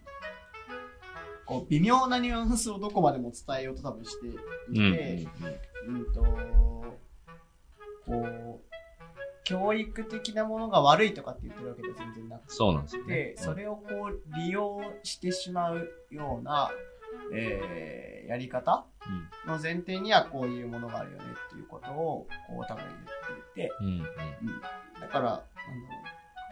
[1.47, 4.97] こう、微妙なニュアンスをどこまでも伝えようと多分していうん。
[4.97, 5.27] て、
[5.87, 6.23] うんと、
[8.07, 8.68] こう、
[9.49, 13.37] 教育的なものが悪いとかって言ってるわけでは全然なくて、そうなんですよねで、。
[13.39, 16.71] それをこう、利用してしまうような、
[17.33, 23.87] えー、やり方うんの前提にはこういうものがあるよねっていうことを、こう多分言っていて、うん。
[23.87, 23.93] うん。
[23.95, 24.01] うん、
[25.01, 25.43] だから、あの、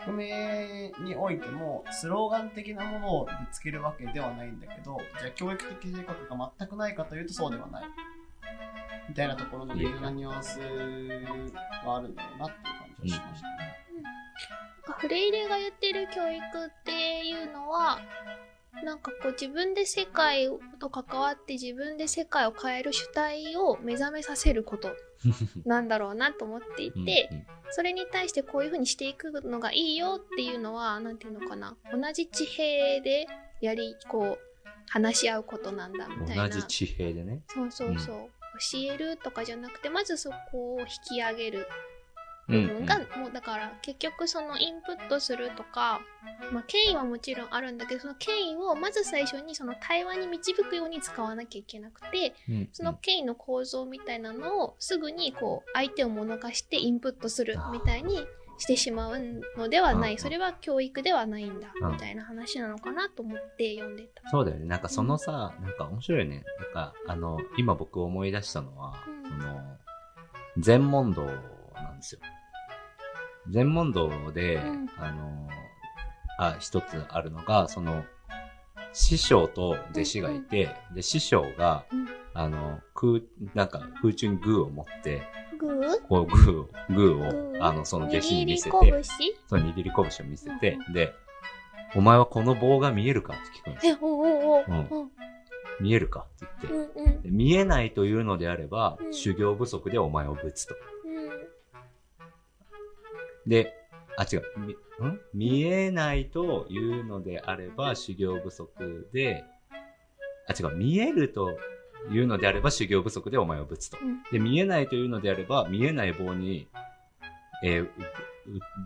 [0.03, 7.85] 革命においても、スローガン的なものをぶつけるわけではないんだけど、じゃあ教育的性格が全くないかというとそうではない。
[9.09, 10.59] みたいなところの微妙なニュアンス
[11.85, 13.77] はあるんだろうなっていう感じがしましたね。
[14.99, 18.01] フレイレが言ってる教育っていうのは、
[18.85, 24.95] なんかこう自分で世界と関わって自分で世界を変える主体を目覚めさせること
[25.65, 33.27] なんだろうなと思っていて、それに対してこういう風にしていくのがいいよっていうのは、なんていうのかな、同じ地平で
[33.61, 34.47] やり、こう、
[34.89, 36.49] 話し合うことなんだみたいな。
[36.49, 37.43] 同じ地平でね。
[37.49, 38.31] そうそうそう。
[38.59, 41.67] 教えるとかじゃなくて、まずそこを引き上げる
[42.49, 46.01] うん部分が、もうだから結局そのインプットするとか、
[46.53, 58.27] まあ、権威はもちろんあるんだけどその権威をまず最初にその対話に導くように使わなきゃいけなくてうんその権威の構造みたいなのをすぐにこう相手を物化してインプットするみたいに
[58.59, 59.19] してしまう
[59.57, 64.29] のではなうんいそれは教育ではないんだうんみたいな話なのかなと思って読んでた。
[64.31, 64.67] そうだよね。
[64.67, 66.43] なんかそのさ、なんか面白いね。
[66.59, 69.77] なんか、あの、今僕思い出したのは、うんその、
[70.59, 71.23] 禅問答
[71.75, 72.21] なんですよ。
[73.51, 74.91] 禅問答で、うん。
[74.99, 75.49] あの、
[76.39, 78.05] あ、一つあるのが、その、
[78.93, 82.09] 師匠と弟子がいて、で、師匠が、うん。
[82.35, 83.21] あの、空、
[83.55, 85.23] なんか空中にグーを持って、
[85.59, 89.05] グーこうグーを、グーを、あの、その弟子に見せて、握り拳？
[89.49, 91.15] その握り拳を見せてう、で、
[91.95, 93.33] お前はこの棒が見えるか？
[93.33, 93.95] って聞くんですよ。
[93.95, 94.65] え、おうおうおう。
[94.69, 95.11] うん。
[95.81, 96.27] 見えるか？
[96.45, 97.23] って言って、うんうん。
[97.23, 99.15] で見えないというのであれば、うん。
[99.15, 100.75] 修行不足でお前をぶつと。
[103.47, 103.73] うんで、
[104.17, 104.43] あ、違う。
[105.35, 109.45] 見えないというのであれば修行不足で、
[110.49, 110.77] あ、違う。
[110.77, 111.59] 見えると
[112.11, 113.99] いうのであれば修行不足でお前をぶつと。
[114.01, 116.69] うんで、見えないというのであれば、見えない棒に、
[117.63, 117.89] えー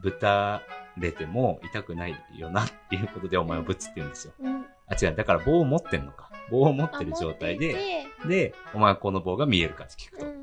[0.03, 0.63] ぶた
[0.97, 4.33] れても痛くないよなっていうことでお前をぶつって言うんですよ。
[4.41, 5.15] うんあ、違う。
[5.15, 6.31] だから棒を持ってんのか。
[6.51, 10.40] 棒を持ってる状態で、で、お前はこの棒が見えるかって聞くと。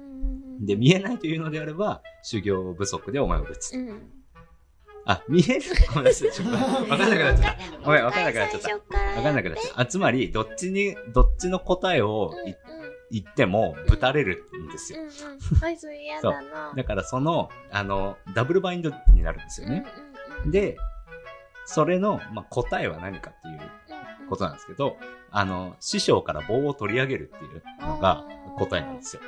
[0.60, 3.76] で、見えないというのであれば、修行不足でお前をぶつ。
[3.76, 4.12] うん、
[5.06, 5.62] あ、見える？
[5.93, 6.32] ごめんなさい。
[6.32, 7.86] ちょっとわかんなくなっちゃった。
[7.86, 8.72] ごめん、わかんなくなっちゃった。
[8.74, 9.82] わかんなくなっちゃった。
[9.82, 12.56] あ、つまり、どっちに、どっちの答えをい
[13.10, 15.02] 言っても、ぶたれるんですよ。
[15.02, 15.12] うんう
[16.22, 16.74] だな。
[16.76, 19.86] だから、その、あの、ダブルバインドになるんですよね。
[20.48, 20.78] で、
[21.65, 24.98] それの、まあ、答えは何かっていううんことなんですけど、
[25.32, 28.26] あの、師匠から棒を取り上げるっていうのが
[28.58, 29.22] 答えなんですよ。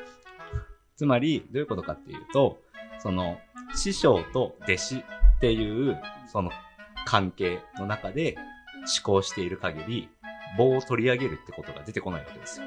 [1.00, 2.60] つまり、どういうことかっていうと、
[2.98, 3.38] その、
[3.74, 5.04] 師匠と弟子っ
[5.40, 6.52] ていう、その
[7.06, 8.36] 関係の中で
[8.80, 10.10] 思考している限り、
[10.58, 12.66] 棒を取り上げるってことが出てこないわけですよ。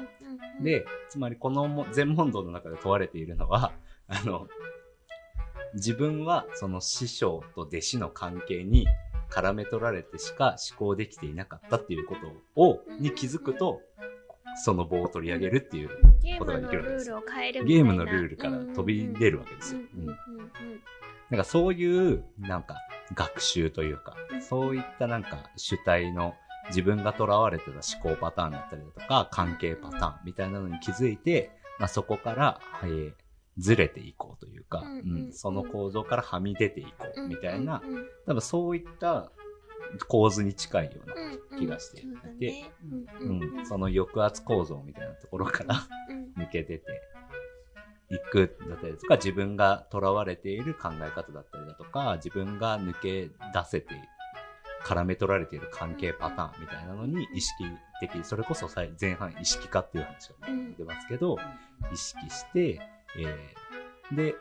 [0.63, 3.71] で、つまりこのも全問答の中で問われているのは、
[4.07, 4.47] あの、
[5.75, 8.87] 自分はその師匠と弟子の関係に
[9.29, 12.15] 絡め取られてしか思考できていなかったっていうこ
[12.55, 13.81] とを、に気づくと、
[14.55, 15.89] その棒を取り上げるっていう、
[16.21, 17.83] ゲームのルールを変えるみたいな。
[17.83, 19.81] ゲームのルールから飛び出るわけですよ。
[21.29, 22.75] なんかそういう、なんか
[23.15, 26.35] 学習というかうん、そういったなんか主体の
[26.67, 33.13] 自分が囚われてた思考パターンだったりだとか、関係パターンみたいなのに気づいて、まあそこから、えー
[33.57, 37.81] ずれていこうというか、うんその構造からはみ出ていこうみたいな、
[38.25, 39.31] 多分そういった
[40.07, 42.01] 構図に近いような、気がして。
[42.01, 42.71] いて
[43.65, 46.43] その抑圧構造みたいなところからうん。
[46.43, 47.01] 抜け出て
[48.09, 53.31] いくだったりとか、自分が囚われている考え方だったりだとか、自分が抜け出
[53.65, 53.95] せて、
[54.83, 57.63] 絡め取られている関係パターンみたいなのに意識
[58.01, 58.69] 的、それこそ
[58.99, 61.37] 前半意識化っていう話がうん出ますけど、
[61.93, 62.81] 意識して、
[63.17, 63.63] えー
[64.15, 64.35] で、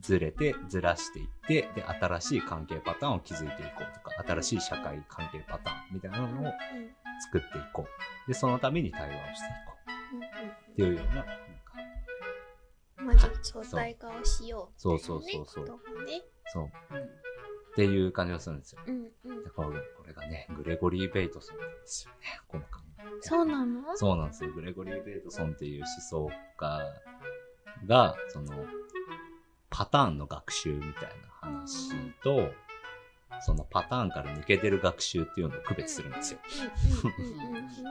[0.00, 6.52] ずれて、ずらしていって、で、新しい関係パターンを築いていこうとか、新しい社会関係パターンみたいなのを
[7.22, 8.28] 作っていこう。
[8.28, 10.72] で、そのために対話をしていこう。
[10.72, 11.32] っていうような、なんか、
[12.96, 15.66] まず相対化をしようそうそうそうそう
[16.46, 16.66] そう。
[16.66, 18.80] っていう感じがするんですよ。
[18.86, 19.74] うんうんだからこ
[20.06, 22.68] れがね、グレゴリー・ベイトソンなんですよね、この考
[22.98, 23.96] えそうなの？
[23.96, 24.52] そうなんですよ。
[24.52, 26.80] グレゴリー・ベイトソンっていう思想家
[27.86, 28.64] が、その、
[29.76, 30.94] パターンの学習みたいな
[31.40, 32.52] 話と、
[33.40, 36.38] そのパターンから抜け出る学習っていうのを区別するんですよ。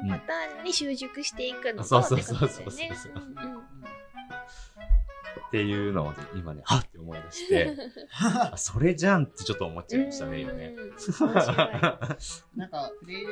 [0.10, 2.74] パターンに習熟していくのとそうそうそうそうそう
[5.48, 7.76] っていうのを今ね、はっって思い出して、
[8.22, 10.74] あそれじゃんってちょっと思っちゃいましたね、今ね。
[12.56, 13.28] なんか、フレイ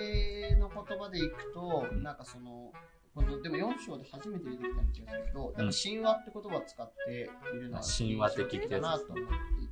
[0.51, 2.73] レの言葉でいくと、なんかその、
[3.13, 5.67] このでも4章で初めて出てきたような気がするけど、なん。
[5.69, 9.17] か神話って言葉を使っているのは神話的だなと思っ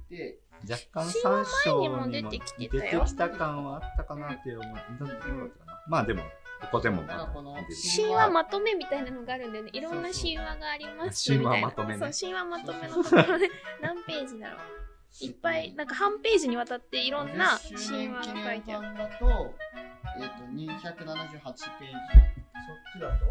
[0.10, 5.52] ていて、若干3章にも神話前にも出てきてたよ出てきた感はあったかなって思う。
[5.88, 6.24] まあでも、
[6.62, 8.30] ここでも神話。
[8.30, 11.52] まとめみたいなのがあるんだよねいろんな神話がありますみたいな。
[11.52, 12.00] 神話まとめね。
[12.14, 13.50] そう神話まとめのところで
[13.82, 14.60] 何ページだろう
[15.22, 18.88] いっぱいなんか半ページにわたっていろんな50周神話が書いてある。
[18.88, 19.54] 版だと、
[20.18, 21.40] えっ、と、278ページ。
[22.60, 23.26] そっちだと、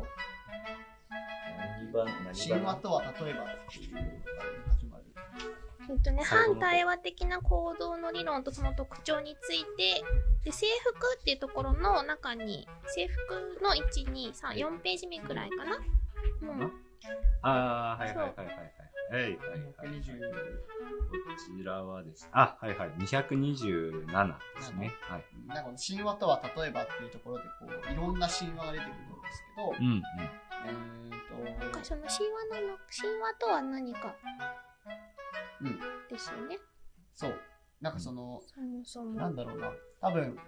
[1.57, 4.07] 何番、神話とは例えばっていうのが
[4.71, 5.05] 始まる。
[5.91, 6.11] えっと。
[6.11, 10.03] ね、反対話的な行動の理論とその特徴について
[10.45, 15.79] で制服っていうところの中に制服の1234ページ目くらいかな、
[16.43, 16.73] うん、
[17.43, 18.88] ああ、はいはいはいはいはい。
[19.11, 20.01] はいはいはい。
[20.01, 21.15] 220こ
[21.59, 22.29] ちらはです。
[22.33, 22.91] あ、はいはい。
[22.99, 24.93] 227ですね。
[25.03, 25.25] はい。
[25.47, 30.03] なんか神話とは例えばっていうところでこういろんな神話が出てくるんですけど、うんうん。
[30.67, 34.15] えーとなんかその神話の神話とは何か
[35.61, 35.79] うん
[36.09, 36.59] ですよね、
[37.15, 37.35] そう
[37.81, 40.39] なんかその、そもそもなんだろうな多分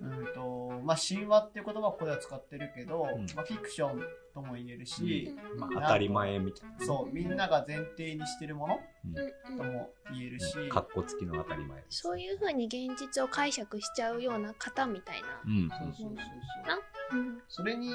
[0.00, 3.26] うんとまあ神話っていう言葉をここでは使ってるけど、うん。
[3.34, 4.02] まあ、フィクション
[4.34, 5.58] とも言えるし、うん。
[5.60, 6.84] まあ、当たり前みたいな。
[6.86, 9.18] そうみんなが前提にしてるものうん。
[9.18, 11.82] うんとも言えるし、かっこつきの当たり前。
[11.88, 15.28] そういう風に現実を解釈しちゃうような方みたいな。
[15.46, 15.68] う、ん。
[15.68, 16.22] そうそうそうな
[17.10, 17.20] そう。
[17.20, 17.42] うん。
[17.48, 17.90] それに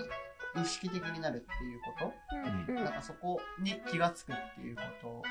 [0.55, 2.13] 意識的になるっていうこと？
[2.71, 2.77] うん。
[2.77, 2.83] うん。
[2.83, 5.23] なんかそこに気がつくっていうこと？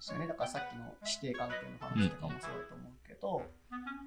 [0.00, 0.26] ですよね。
[0.26, 3.42] だからさっきの師弟関係の話とかもそうだと思うけど、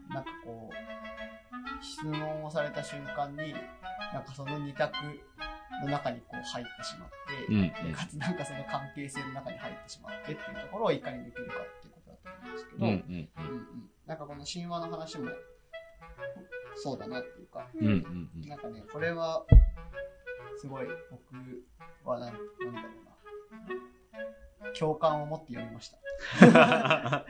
[0.10, 3.54] なんかこう、質問をされた瞬間に、
[4.14, 4.92] なんかその二択
[5.86, 15.30] の中にこう入ってしまって、うんうんでかつなんかその関係性の中に入ってしまってっていうところをいかにできるかっていうことだと思うんですけど、うんうんうんうんなんかこの神話の話も
[16.76, 17.88] そうだなっていうか、うん。
[17.88, 18.50] うんうんうん。
[18.50, 19.46] なんかね、これは、
[20.58, 21.64] すごい僕
[22.04, 23.93] はなん、なんだろうな。
[24.78, 26.03] 共感を持って読みました。
[26.40, 27.24] な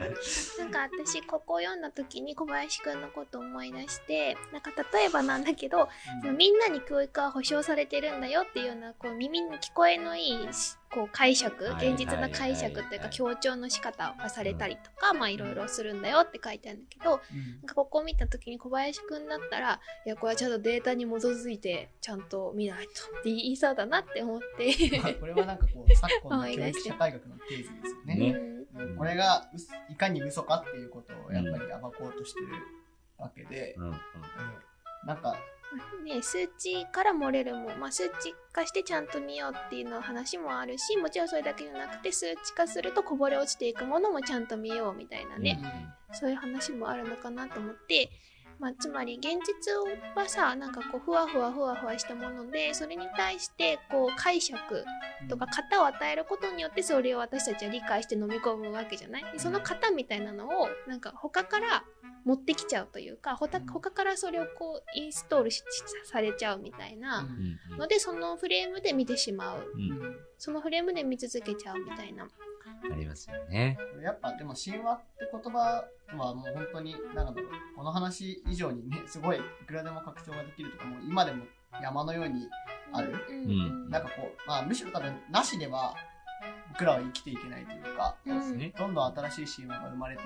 [0.66, 5.88] んか私ここを読んだ時に小林くんのことを思い出してなんか例えばなんだけど
[6.22, 17.20] そのみんなに教育は保障されてるんだよっていうようなこう耳に聞こえのいいしこう解釈はい現実の解釈というかはい強調の仕方がされたりとかまあいろいろするんだよって書いてあるんだけどなん
[17.66, 25.00] かここを見た時に小林くんだったらいやこれはちゃんとデータに基づいてちゃんと見ないとって言いそうだなって思って。
[25.00, 28.16] まあこれはなんかこう、昨今の教育社会学のテーゼですよね。
[28.16, 28.50] ね
[28.98, 29.50] これが
[29.90, 32.48] いかに嘘かっていうことをやっぱり暴こうとしてる
[33.18, 33.92] わけで、うんうん。
[33.92, 33.98] うん。
[35.06, 35.38] なんか、
[36.06, 45.60] ね、数値から漏れるも、まあ、数値化してちゃんと見ようっていうの話もあるしもちろんそれだけじゃなくて数値化するとこぼれ落ちていくものもちゃんと見ようみたいなね、
[46.12, 48.10] そういう話もあるのかなと思って、
[48.60, 49.72] まあ、つまり現実
[50.16, 54.58] はさなんかこうふわふわふわふわしたものでそれに対してこう解釈
[55.30, 59.24] とか型を与えることによってそれを私たちは理解して飲み込むわけじゃない？
[59.34, 61.84] でその型みたいなのをなんか他から
[62.26, 63.60] 持ってきちゃうというか他
[63.92, 65.62] からそれをこうインストールし
[66.06, 67.28] されちゃうみたいな
[67.78, 69.74] のでそのフレームで見てしまう。
[70.38, 72.28] そのフレームで見続けちゃうみたいな
[72.92, 73.78] ありますよね。
[74.02, 75.86] やっぱでも神話って言葉は
[76.36, 81.46] もう本当に何なんだろうこの話以上にねすごいいくらでも拡張ができるとかもう今でも
[81.82, 82.48] 山のように
[82.92, 83.54] あるうんう
[83.88, 85.96] んなんかこう、まあ、むしろ多分なしでは
[86.74, 88.72] 僕らは生きていけないというか、うん。
[88.72, 90.26] どんどん新しい神話が生まれてい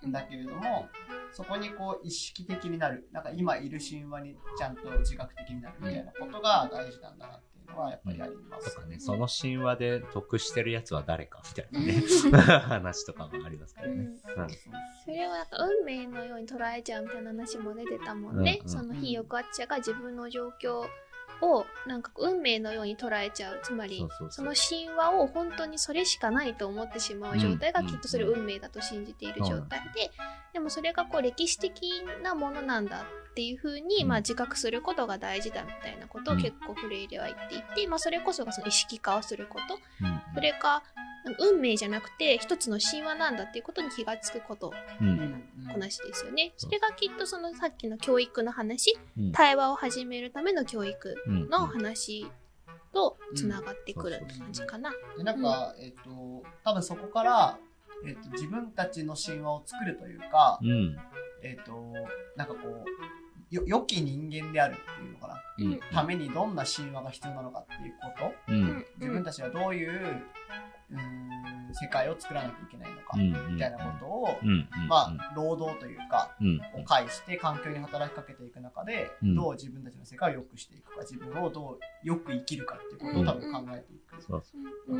[0.00, 0.88] くんだけれども、
[1.32, 7.40] そこにこう意識的になる、なんか今いる神話にちゃんと自覚的になるみたいなことが大事なんだなっ
[7.76, 8.74] はやっぱりあります。
[8.74, 12.02] とかね、その神話で得してるやつは誰かみたいなね、
[12.60, 13.94] 話とかもありますからね。
[13.94, 14.18] うん
[15.04, 18.58] それはなんか運命のように捉えちゃうみたいな話も出てたもんね。
[18.60, 20.86] うんうんその非抑圧者が自分の状況
[21.40, 23.60] をなんか運命のように捉えちゃう。
[23.62, 30.10] つまりそうそうそうその神話を本当にそれしかないと思ってしまう状態がうんきっとそれ運命だと信じている状態で、
[30.52, 33.04] でもそれがこう歴史的なものなんだ
[33.38, 34.08] っていうふうに、うん。
[34.08, 36.42] まあ自覚することが大事だみたいなことをうん。
[36.42, 40.20] 結構フレイレは言っていて、まあそれこそがその意識化をすること、うん。
[40.34, 40.82] それか
[41.38, 44.74] 運命じゃなくて一つの神話なんだっていうことに気がつくこと。
[45.00, 45.08] うん。
[45.08, 46.52] うん話ですよね。
[46.56, 49.32] それがきっとそのさっきの教育の話、うん。
[49.32, 51.48] 対話を始めるための教育うん。
[51.48, 52.26] の話
[52.92, 54.90] とつながってくるって感じかな。
[55.16, 57.58] でなんか、えっ、と、多分そこから、
[58.04, 60.96] えっ、と、自分たちの神話を作るというか、うん。
[61.42, 61.92] えっ、と、
[62.36, 62.84] なんかこう、
[63.50, 65.42] よ良き人間であるっていうのかな。
[65.58, 65.80] うん。
[65.92, 68.86] ためにどんな神話が必要なのかっていうこと、うん。
[68.98, 70.22] 自分たちはどういう、
[70.90, 74.38] うーん、世界を作らなきゃいけないのか、うんみたいなことを、
[74.88, 76.60] まあ、労働というか、うん。
[76.80, 79.34] を介して環境に働きかけていく中で、うん。
[79.34, 84.42] どう自分たちの世界を良くしていくか、自分をどうよく生きるかっていうことを多分考えていくわ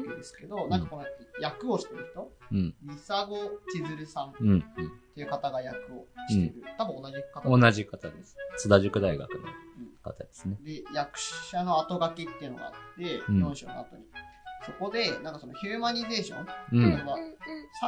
[0.02, 1.04] けですけど、なんかこの
[1.40, 2.74] 役をしてる人、うん。
[2.82, 3.36] ミサゴ
[3.72, 4.62] 千鶴さんっうん。
[5.14, 7.58] ていう方が役をしてる、多分同じ方う。
[7.58, 8.36] ん同じ方です。
[8.58, 9.38] 津田塾大学の
[10.02, 10.56] 方ですね。
[10.62, 13.44] で、役者の後書きっていうのがあって、うん。
[13.46, 14.04] 4章の後に。
[14.68, 16.84] そこで、なんかそのヒューマニゼーション、うん。
[16.84, 17.18] うんこれは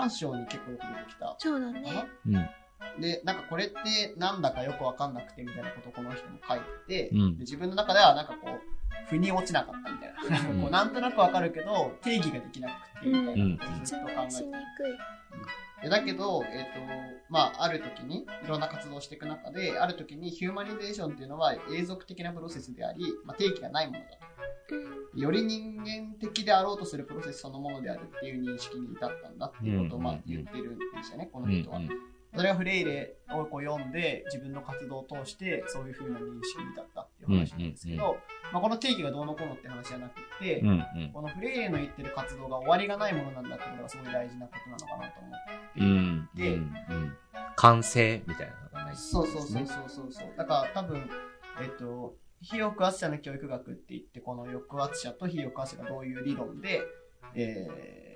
[0.06, 1.36] 3章に結構よく出てきた。
[1.38, 2.06] そうだね。
[2.26, 3.00] うん。
[3.00, 7.36] で、なんかこれってなんだかよくわかんなくてみたいなことをこの人も書いてて、うん。
[7.36, 10.36] で自分の中ではなんかこう、腑に落ちなかったみたいな。
[10.38, 10.56] なん。
[10.56, 14.60] かこうなんとなくわかるけど、定義ができなくてみたいなことをず説っと考えて明しにくい。
[15.82, 16.80] でだけど、えっ、と、
[17.30, 24.30] まあ、ある時に、いろんな活動をしていく中で、ある時にヒューマニゼーションっていうのは永続的なプロセスであり、まあ、定義がないものだと。
[25.16, 31.80] より人間的であろうとするプロセスそのものであるっていう認識に至ったんだっていうことをまあうん言ってるんですよね、こうんの人は。
[32.34, 38.16] それがフレイレをこう読んで自分の活動を通してそういう風な認識に至ったっていう話なんですけど、うん
[38.52, 41.10] まあ、この定義がどうのこうのって話じゃなくて、うんうん。
[41.12, 45.32] このフレイレの言ってる活動が終わりがないものなんだってことがすごい大事なことなのかなと思っ
[45.74, 45.80] て。
[45.80, 46.62] うんでうん。
[46.62, 47.16] うん。
[47.56, 50.28] 完成みたいなのがないそうそうそうそうそうそう。
[50.36, 51.10] だから多分、
[51.62, 56.82] えっと、非抑圧者の教育学って言って、この抑圧者と非抑圧者がどういう理論で、
[57.34, 58.09] えー、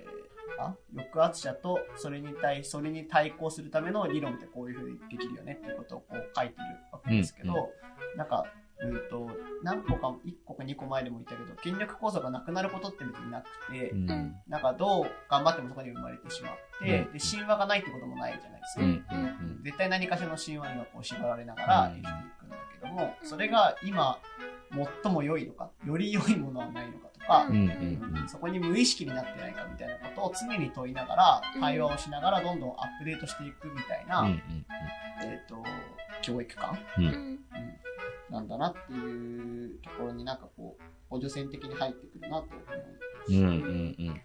[0.59, 8.45] あ抑圧者とそれに対それに対抗するための理論ってこういうふうにできるよねっていうことをこう書いてるわけですけど、うんうなんか、
[8.79, 9.29] うんと、
[9.63, 14.09] 何個か、1個か2個前でも言ったけど、権力構造がなくなることって別になくて、うん。
[14.09, 16.51] うんなんかどう頑張ってもそこに生まれてしまっ
[16.81, 17.13] て、うん。
[17.13, 18.83] で、神話がないってこともないじゃないですか。
[18.83, 24.19] うんうん絶対何かしらの神話にはこう縛られながら生きていくんだけども、それが今
[25.03, 27.55] 最も良いのか、より良いものはないのかとかう、ん。
[27.55, 34.41] うんうんそこに無意識になってないかみたいなことを常に問いながら、対話をしながらどんどんアップデートしていくみたいな、うん
[35.23, 35.63] えっ、と、
[36.21, 37.05] 教育観、うん。
[37.05, 37.13] ううん。
[37.35, 37.39] ん
[38.29, 43.31] なんだなっていうところになんかこう、補助線的に入ってくるなと思う。
[43.31, 44.21] うんうんうん。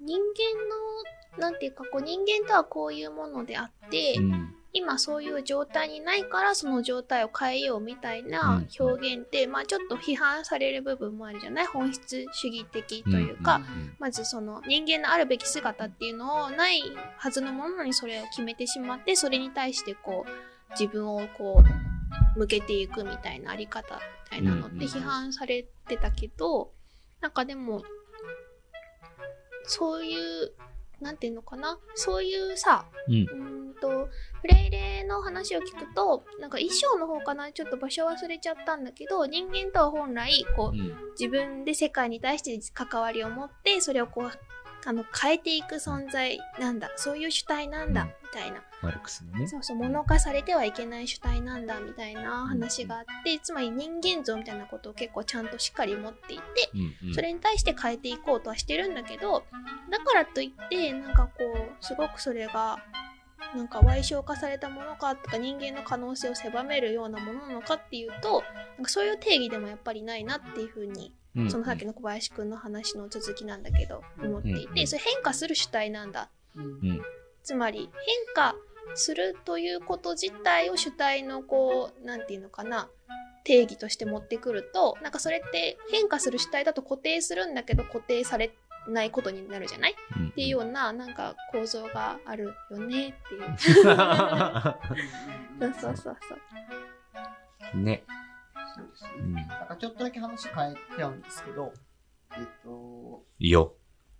[0.00, 11.66] 人間の、なんていうか、こう人間とはこういうものであって、うん今そういう状態にないからその状態を変えようみたいな表現って、まあちょっと批判される部分もあるじゃない？
[11.66, 13.60] 本質主義的というか、
[13.98, 16.80] まずその人間のあるべき姿っていうのをない
[17.18, 21.62] はずのものにそれを決めてしまってそれに対してこう自分をこ
[22.36, 24.00] う向けていくみたいなあり方み
[24.30, 26.72] たいなのって批判されてたけど
[27.20, 27.82] なんかでも
[29.64, 30.52] そういう
[31.02, 31.78] なんていうのかな？
[31.94, 33.14] そういうさうん。
[33.14, 34.08] うーんと
[34.40, 37.52] フレイレの話を聞くとなんか衣装の方かな？
[37.52, 40.94] ちょっと場所忘れちゃったんだけど人間とは本来こううん。
[41.18, 44.30] 自分で世界に対して関わりを持ってそれをこう
[44.84, 46.90] あの変えていく存在なんだ。
[46.96, 48.08] そういう主体なんだうん。
[48.08, 49.46] みたいな、マルクスのね。
[49.46, 56.42] そうそう物化されてはいけない主体なんだみたいな話があってつまり人間像みたいなことを結構ちゃんとしっかり持っていて
[56.74, 57.14] うんうん。
[57.14, 59.44] それに対して変えていこうとはしてるんだけど
[59.90, 62.78] だからといってなんかこうすごくそれが
[63.54, 68.42] なんか賠償化されたものかとか人間の可能性を狭めるようなものなのかっていうと
[68.76, 76.30] なんかそういう定義でもやっぱりないなっていうふうにうんそのさっきの小林くんの話の続きなんだけど思っていうんてそれ変化する主体なんだ。
[76.56, 77.02] うんうん。
[77.42, 78.54] つまり変化
[78.94, 82.88] するということ自体を主体のこうなんていうのかな
[83.44, 88.52] 定義として持ってくるとなんかそれって変化する主体だと固定するんだけど固定され
[88.88, 89.92] ないことになるじゃない？
[89.92, 93.58] っうんていうようななんか構造があるよねっていう。
[95.60, 96.34] そうそうそうそ
[97.74, 97.78] う。
[97.78, 98.02] ね。
[98.74, 99.10] そうですね。
[99.18, 99.34] うん。
[99.34, 101.72] なんかちょっとだけ話変えちゃうんですけど、
[102.36, 103.74] えっと、いいよ。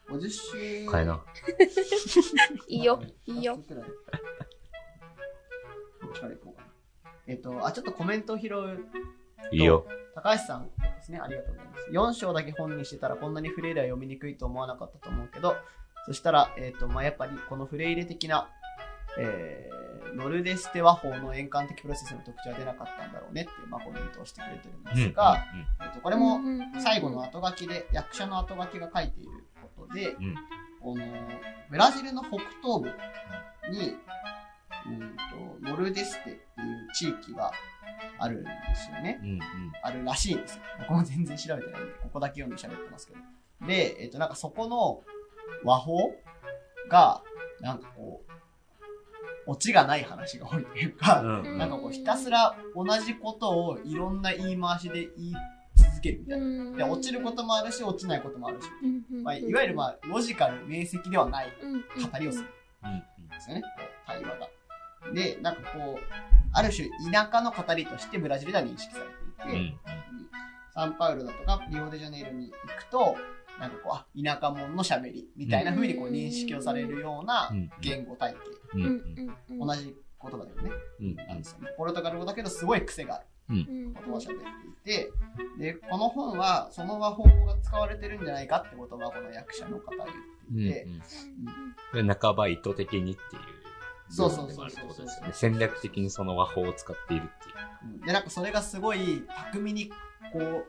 [0.09, 1.25] 50周変えな。
[2.69, 3.59] いいよ、いいよ。
[6.13, 6.69] 二つくらいどっちから行こうかな。
[7.27, 8.87] えっと、あ、ちょっとコメントを拾う。
[9.51, 9.87] いいよ。
[10.15, 11.19] 高橋さんですね。
[11.19, 11.91] ありがとうございます。
[11.91, 15.57] 4章だけ本にしてたらこんなにフレイレは読みにくいと思わなかったと思うけど、
[16.07, 18.49] そしたら、えっ、と、まあ、やっぱりこのフレイレ的な、
[19.19, 25.45] えー、ノルデステ和法の円環的プロセスの特徴は出なかったんだろうねっていう、まあ、コメントをしてくれてるんですが、
[25.81, 26.41] えっとこれも
[26.83, 29.31] 最後の後書きで、役者の後書きが書いている
[29.77, 30.35] ことで、うん
[30.83, 31.05] この
[31.71, 32.89] ブラジルの北東部
[33.71, 33.95] に、
[34.87, 35.17] うん
[35.63, 37.53] とノルデステっていう地域が
[38.19, 39.21] あるんですよね。
[39.23, 39.41] うんうん
[39.83, 40.63] あるらしいんですよ。
[40.81, 43.21] 僕も全然調べてないんで、ここだけ読んで喋ってますけど。
[43.67, 45.03] で、えっ、と、なんかそこの
[45.65, 46.15] 和法
[46.89, 47.23] が、
[47.61, 48.33] なんかこう、
[49.47, 55.35] オチがない話が多いというか、うんうんなんかこうひたすら同じことをいろんな言い回しで言い
[55.75, 56.77] 続けるみたいな。
[56.77, 58.69] で、落ちることもあるし、落ちないこともあるし。
[59.23, 61.53] まあ、いわゆるまあ、ロジカル、明晰ではない
[62.13, 62.49] 語りをする
[62.85, 64.49] うんんですよね、こう対話が。
[65.15, 66.05] で、なんかこう、
[66.53, 69.79] ある種田舎の語りとしてブラジルでは認識されていて、うん
[70.75, 73.17] サンパウロだとかリオデジャネイロに行くと、
[73.61, 77.71] なんかこう、あ、田舎者の喋りみたいな風にこう認識をされるようなうん。
[77.81, 78.39] 言語体系。
[79.59, 80.71] 同じ言葉だよね。
[81.01, 81.15] うん。
[81.15, 81.69] なんですよね。
[81.77, 84.39] ポルトガル語だけどすごい癖がある言葉を喋っ
[84.85, 85.13] ていて、
[85.59, 90.07] で、この本はその和法が使われてるんじゃないかってことはこの役者の方は
[90.51, 90.89] うん言っていて、
[91.95, 92.07] うん。
[92.07, 93.62] で半ば意図的にっていう
[94.13, 97.55] そうそうそうそうね戦略的にその和法を使っているっていう
[97.85, 99.91] うんで、なんかそれがすごい巧みに
[100.33, 100.67] こう、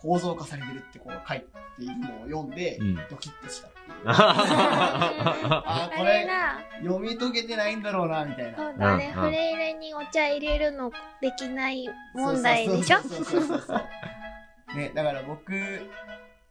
[0.00, 1.46] 構造化されてるってこう書いて
[1.78, 3.86] いるのを読んで、うんドキッとしたっていう。
[4.06, 4.12] あ
[5.66, 6.28] あー、あこれ
[6.82, 8.56] 読み解けてないんだろうな、みたいな。
[8.58, 10.90] そうだね、フレイレにお茶入れるの
[11.20, 12.98] できない問題でしょ？
[13.00, 14.76] そうそうそうそうそう。
[14.76, 15.52] ね、だから僕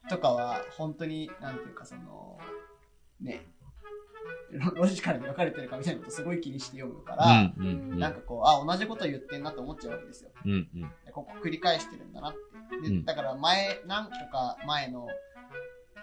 [0.10, 2.40] とかは、本当に、なんていうかその、
[3.22, 3.46] ね、
[4.60, 10.32] ロロジカルに分かれてるかみたいなことすごい気にして読むから、うんうんうんなんかこう、あ、同じこと言ってんなって思っちゃうわけですよ。
[10.46, 12.90] うんうんでここ繰り返してるんだなって。
[12.90, 15.08] で、うんだから前、何個か前の、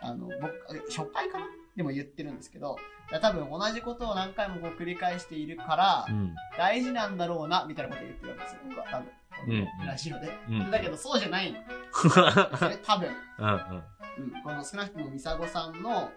[0.01, 1.47] あの、僕、え初回かな？
[1.77, 2.77] でも言ってるんですけど、
[3.21, 9.07] 多分同じことを何回もこう繰り返しているから、うん大事なんだろうな、みたいなことを言ってるわけですよ、僕は多分。
[9.07, 9.13] こ
[9.49, 10.31] うんのラジオで。
[10.49, 11.59] うんだけどそうじゃないの。
[12.57, 13.09] それ多分。
[13.39, 13.85] うんうん
[14.19, 16.11] うん、この少なくともミサゴさんの、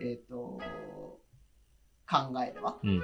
[0.00, 0.60] えっ、と、
[2.12, 2.90] 考えでは、うん。
[2.90, 3.02] うん、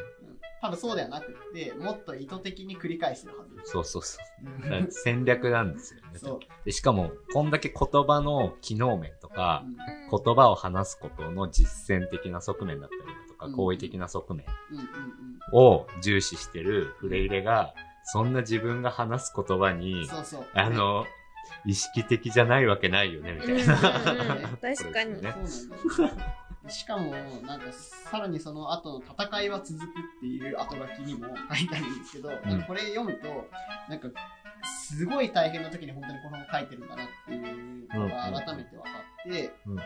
[0.60, 3.50] 多分そうではなくって、もっと意図的に繰り返してるはず。
[3.64, 4.86] そうそうそう。
[4.90, 6.18] 戦略なんですよね。
[6.18, 6.38] そう。
[6.64, 10.24] でしかもこんだけ言葉の機能面とかうん。
[10.24, 13.52] 言葉を話すことの実践的な側面だったりだとかうん。
[13.54, 14.44] 行為的な側面
[15.52, 19.78] を重視してるフレイレがそんな自分が話す言葉うん。
[19.80, 20.46] にそうそう。
[20.54, 21.06] あの
[21.64, 24.12] 意識的じゃないわけないよねみたいな。
[24.12, 25.22] うんうんうん確かに。
[25.22, 25.34] ね。
[26.68, 27.12] しかも、
[27.46, 29.86] なんか、さらにその後の戦いは続くっ
[30.20, 32.60] ていう後書きにも書いてあるんですけど、なん。
[32.60, 33.48] かこれ読むと、
[33.88, 34.08] なんか、
[34.86, 38.88] すごい大変な時に本当にこの本書いてるんだなっていうのが改めて分か
[39.28, 39.80] って、うんうん。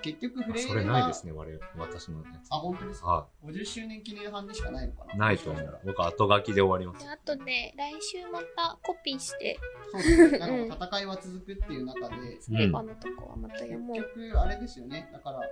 [0.00, 2.48] 結局フレイレそれないはですね我々私のやつ。
[2.50, 3.06] あ、本当ですか？
[3.06, 5.26] は ?50 周年記念版にしかないのかな？
[5.26, 7.04] ないと思もしかう僕後書きで終わります。
[7.04, 9.58] であとで来週またコピーして。
[9.92, 10.38] そうですね。
[10.38, 15.10] なんか戦いは続くっていう中で、最後のとこはまた読もう、結局あれですよね。
[15.12, 15.44] だから、うん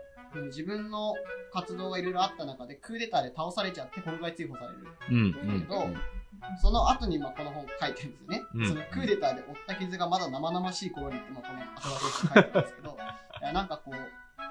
[0.47, 1.15] 自分の
[1.53, 4.77] 活動がいろいろあった中で、クーデターで倒されちゃって、国外追放される。
[5.11, 5.89] うんうんだけど、
[6.61, 8.43] その後にまあこの本書いてるんですよね。
[8.55, 12.99] うんそのクーデターで負った傷がまだ生々しい頃にって、まあ、この後書きで書いてるんですけど、
[13.43, 13.95] いやなんかこう、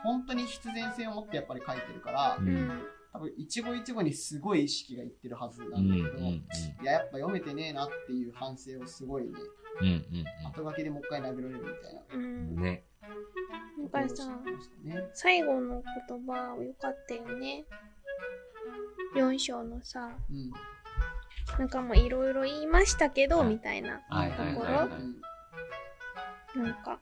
[0.04, 2.82] 本当に必然性を持ってやっぱり書いてるからう、ん
[3.14, 6.42] 多分一語一語にすごい意識がいってるはずなうんんだけど、うんうんい
[6.84, 9.32] や、やっぱ読めてねえなっていう反省をすごいね、
[9.80, 12.02] うんうん後書きでもう一回殴られるみたいな。
[12.14, 12.24] うん。
[12.24, 12.84] うんね
[13.94, 15.10] なんかさましたね。
[15.14, 17.66] 最後の言葉よかったよね。
[19.16, 20.52] 4章のさうん。
[21.58, 23.50] なんかもういろいろ言いましたけど、はい。
[23.50, 24.90] みたいなとはいはいこはいはい。
[26.56, 26.64] ろ。
[26.64, 27.00] なんか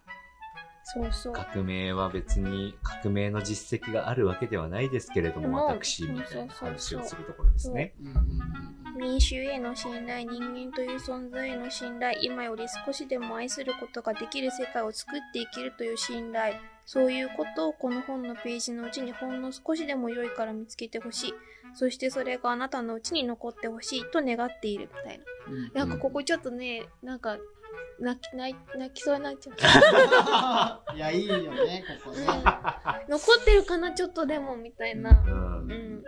[0.84, 1.34] そうそう。
[1.34, 7.00] 革命は別に革命の実績があるわけではないですけれどもでも私みたいなそうそうそうそう。
[7.00, 7.94] 話をするところですね。
[8.02, 21.34] うんうんうん民衆への信頼人間という存在への信頼今より少しでも愛することができる世界を作っていけるという信頼そういうことをこの本のページのうちにほんの少しでも良いから見つけてほしい
[21.74, 25.24] そしてそれがあなたのうちに残ってほしいと願っているみたいな。
[25.50, 27.38] うんなんかここちょっとね、なんか、
[28.00, 30.96] 泣き、泣い泣きそうになっちゃう。
[30.96, 32.26] いや、いいよね、ここね。
[33.10, 35.12] 残ってるかな、ちょっとでも、みたいな。
[35.12, 35.74] うんう。
[35.74, 36.04] ん。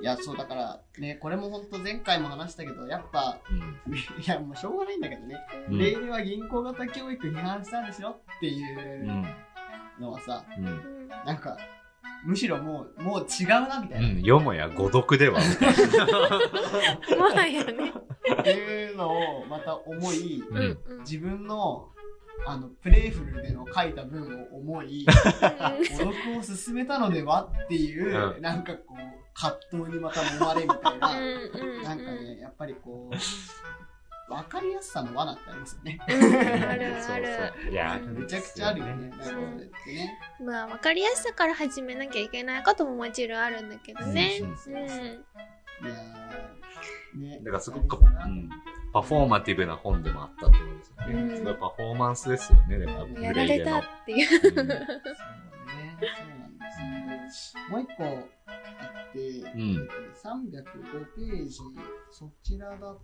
[0.00, 5.36] いや、そうだから、ね、これも本当前回も話したけど、やっぱ、うん いや、もうしょうがないんだけどね。
[5.68, 9.26] うんレイルは銀行型教育批判したんですよっていううん。
[10.00, 10.66] のはさ、うん。
[10.66, 11.58] うんなんか、
[12.24, 14.08] むしろもう、もう違うな、みたいな。
[14.08, 14.22] うん。
[14.22, 16.06] よもや誤読では、みたいな。
[17.18, 17.92] まあやね。
[18.40, 20.78] っていうのをまた思い、うん。
[21.00, 21.88] 自分の、
[22.46, 25.04] あの、プレイフルでの書いた文を思い、
[25.98, 31.20] 孤独を進めたのではっていう、うんなんかこう、葛藤にまた揉まれみたいな、
[31.82, 33.14] なんかね、やっぱりこう、
[34.32, 35.98] わかりやすさの罠ってありますよね。
[36.08, 37.02] うんあるある。
[37.02, 37.16] そう
[37.62, 37.72] そう。
[37.72, 39.10] いや、めちゃくちゃあるよね。
[40.44, 44.36] まあ、わかりやすさから始めなきゃいけないことももちろんあるんだけどね。
[44.36, 47.40] いやーね。
[47.42, 48.48] だからすごく、うん、
[48.92, 51.22] パフォーマティブな本でもあったってことですよね。
[51.22, 52.78] うんすごいパフォーマンスですよね。
[52.78, 54.54] だから、やられたっていう。
[54.54, 54.86] そうね。
[57.70, 58.08] もう一個あ
[59.10, 59.88] って、うん
[60.22, 60.64] 305
[61.16, 61.58] ページ、
[62.10, 63.00] そちらだと、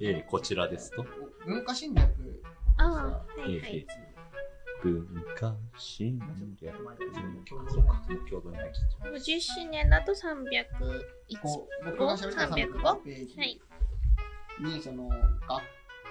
[0.00, 1.04] ええ、こちらですと。
[1.46, 2.08] 文化侵略
[2.76, 3.86] ああ、はいはええい。
[4.82, 5.06] 文
[5.36, 6.30] 化侵略。
[7.48, 10.20] 共そうか、共同に入っちゃっ50周年だと301。
[11.42, 13.60] こう僕が喋った305ページはい。
[14.60, 15.62] に、その、学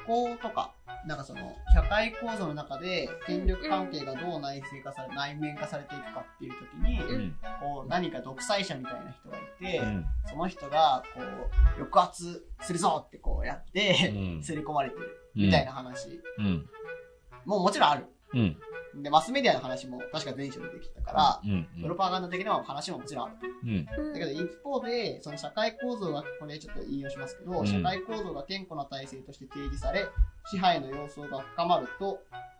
[0.10, 0.74] 校とか、
[1.06, 1.40] なんかその、
[1.74, 7.06] 社会構造の中で権力関係がどう内製化され、内面化されていくかっていう時に、た。
[7.06, 7.36] うん。
[7.76, 10.06] こう、何か独裁者みたいな人がいて、うん。
[10.28, 16.70] その人が、こう、抑圧するぞってこうやって、うん刷り込まれてるみたいな話うん。
[17.46, 18.06] もうもちろんある。
[18.94, 19.04] うん。
[19.04, 21.68] で、マスメディアの話も確か前書でできたから、うん。
[21.82, 23.36] プロパガンダ的な話ももちろんある。
[23.64, 23.70] うん。
[24.06, 30.08] うんだけど一方で、その社会構造が、これちょっと引用しますけど、うん社会構造が健康な体制として提示され、
[30.52, 32.20] 支配の様相が深まると、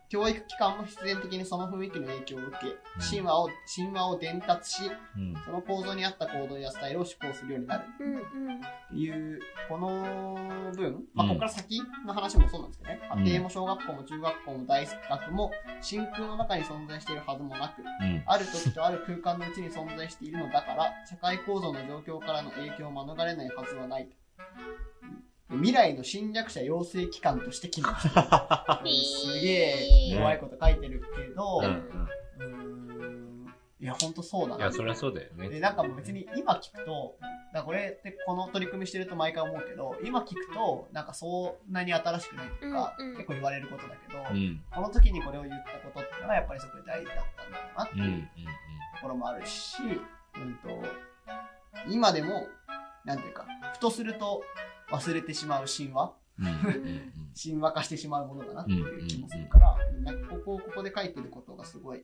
[0.10, 5.36] 教育機関も必然的にその雰囲気の影響を受け、神話を、神話を伝達し、うん。
[5.46, 7.84] その構造に合った行動やスタイルを施行するようになる。
[7.86, 9.40] っていう、
[9.70, 10.36] この
[10.76, 15.52] 文、まあ、うんここから先の話もそうなんですけどね、うん家庭も小学校も中学校も大学も
[15.82, 18.24] 真空の中に存在しているはずもなく、うん。
[18.26, 24.10] ある時とある空間のうちに存在しているのだから、社会構造の状況からの影響を免れないはずはない
[25.50, 28.92] 未来の侵略者養成機関として機能している。
[28.94, 31.64] すげえ弱いこと書いてるけど、う。
[31.64, 32.10] うん
[33.82, 34.66] いや、ほんとそうだな。
[34.66, 35.48] いや、そりゃそうだよね。
[35.48, 37.16] で、なんかもう別に今聞くと、
[37.54, 44.62] だこれってこの取り組みしてると毎回思うけど、今聞くと、なんかそんなに新しくないというか、結構言われることだけど、うん。
[44.70, 47.96] この時にこれを言ったことっていうのはやっぱりそこで大事だったんだろうなって。
[47.96, 48.30] いうん
[49.00, 49.78] ところもあるし、
[50.36, 50.84] うんと、
[51.88, 52.48] 今でも、
[53.06, 54.44] なんていうか、ふとすると
[54.92, 56.14] 忘れてしまう神話？
[57.42, 62.04] 神話化してしまうものだなっていう気もすうんるから、なんかここ、ここで書いてることがすごい、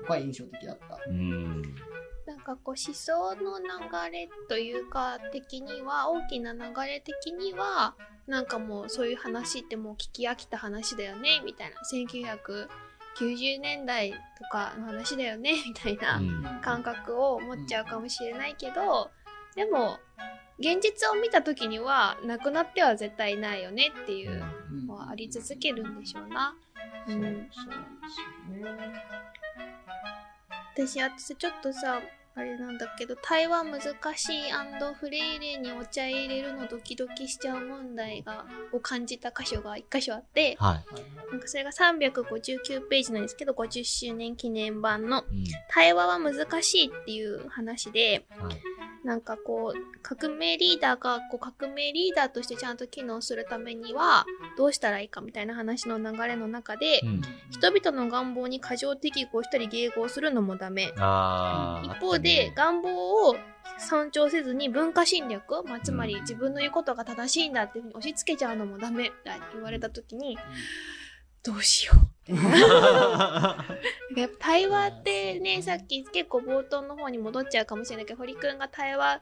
[0.00, 0.98] 僕は印象的だった。
[1.08, 1.62] うん。
[2.26, 7.94] なんかこう思想の流れというか的には大きな流れ的には
[8.26, 11.76] なんかもうそういう話ってもう聞き飽きた話だよねみたいな
[13.20, 14.16] 1990年代と
[14.50, 16.20] かの話だよねみたいな
[16.62, 19.10] 感覚を持っちゃうかもしれないけど
[19.54, 19.98] でも
[20.58, 26.54] 現実を見た時にはなくなっては絶対ないよねっていううんのはあり続けるんでしょうな。
[27.06, 27.60] うそうそうんです
[28.60, 29.02] よね。
[30.74, 32.00] 私私ちょっとさ
[32.38, 33.80] あれなんだけど対話難
[34.14, 34.52] しい
[35.00, 41.32] フレイレにお茶入れるのドキドキしちゃう問題がを感じた箇所が一箇所あってはい。
[41.32, 45.44] なんかそれが359ページなんですけど50周年記念版のうん。
[45.70, 48.62] 「対話は難しい」っていう話ではい。
[49.06, 54.26] なんかこう革命リーダーがこう革命リーダーとしてちゃんと機能するためには
[54.58, 57.22] どうしたらいいかみたいな話の流れの中でうん。
[57.50, 60.92] 人々の願望に過剰適合したり迎合するのもダメ。
[60.94, 63.36] 一方で、願望を
[63.78, 70.36] 尊重せずに文化侵略、まあ、つまりうん自分の言うことが正しいんだっていうふうに押し付けちゃうのもダメだって言われた時に、
[71.46, 72.32] どうしようって。
[74.20, 79.20] やっぱ対話ってね、さっき結構冒頭の方に戻っちゃうかもしれないけど、堀くんが対話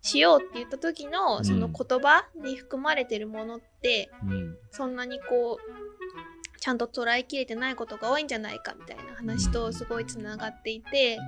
[0.00, 4.58] しようって言った時のその言葉に含まれてるものって、うん。
[4.70, 11.18] そんなにこう、ちゃんと捉えきれてないことが多いんじゃないかみたいな話とすごいつながっていて、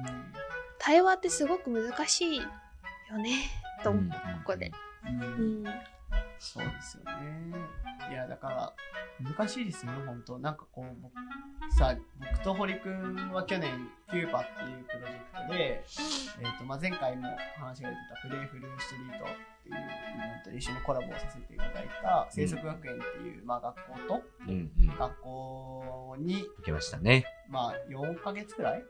[0.78, 2.44] 対話ってすごく難しいよ
[3.18, 3.50] ね、
[3.84, 4.72] と思った、ここで。
[5.04, 5.24] うんう
[5.62, 5.64] ん。
[6.38, 7.54] そうですよね。
[8.10, 8.72] いや、だから、
[9.20, 11.12] 難しいですよ、本当なんかこう、僕
[11.76, 15.84] さ、僕と堀くんは去年、ピューパっていうプロジェクトで、
[16.40, 19.28] えっ、と、まあ、前回も話が出てたプレイフルストリートっ
[19.64, 24.96] ていうイベントで一緒にコラボをさせていただいた、生息学園っていう、まあ、学校と、うんうん。
[24.96, 27.24] 学校に、行きましたね。
[27.48, 28.84] まあ、4ヶ月くらい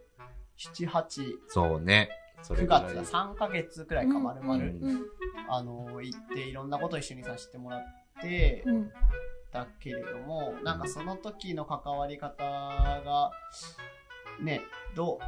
[0.59, 2.11] ?7、8、そうね。
[2.43, 2.82] それ9ぐらい。
[2.95, 5.07] 月だ、3ヶ月くらいか、丸々、うんうん
[5.51, 7.82] あの、行っていろんなことを一緒にさせてもらっ
[8.20, 8.91] て、うん。
[9.53, 13.30] だけれども、なんかその時の関わり方が、
[14.41, 14.61] ね、
[14.95, 15.18] どう、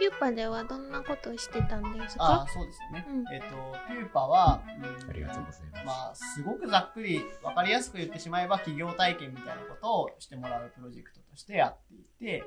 [0.00, 3.06] ピューパではどんなことをしてたんですあかそうですよね。
[3.06, 3.34] うん。
[3.34, 3.48] えっ、と、
[3.86, 5.84] ピューパは、うんありがとうございます。
[5.84, 12.42] まあ、すごくざっくり、わかりやすく言ってしまえば、企業体験みたいなことをしてもらうプロジェクトとしてやっていて、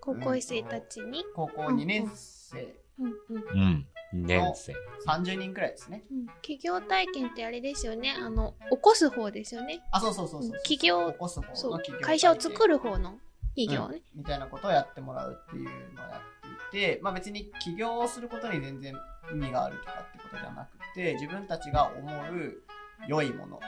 [0.00, 3.60] 高校生たちに、高校2年生、うんうん。
[3.60, 3.86] うん。
[4.12, 4.74] 2年生。
[5.06, 6.04] 30人くらいですね。
[6.10, 6.26] うん。
[6.42, 8.14] 企業体験ってあれですよね。
[8.18, 9.82] あの起こす方ですよね。
[9.92, 10.54] あ、そうそうそうそうう。
[10.54, 10.62] ん。
[10.62, 13.18] 企業起こす方の会社を作る方の
[13.56, 13.88] 企業。
[13.88, 18.94] ね、みたいなことをやってもらうっていうのをやっていて、まあ別に起業をすることに全然
[19.32, 22.62] 意味があるとかってことじゃなくて、自分たちが思う
[23.08, 23.60] 良いもの、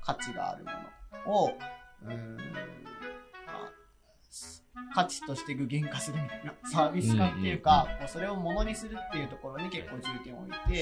[0.00, 0.70] 価値があるも
[1.26, 1.50] のを、
[2.02, 2.42] うーん、ま
[3.64, 3.72] あ、
[4.30, 4.63] す
[4.94, 10.80] 価値として具現化するみたいなサービス化っていうか、こうそれをものにするっていうところに結構重点を置いて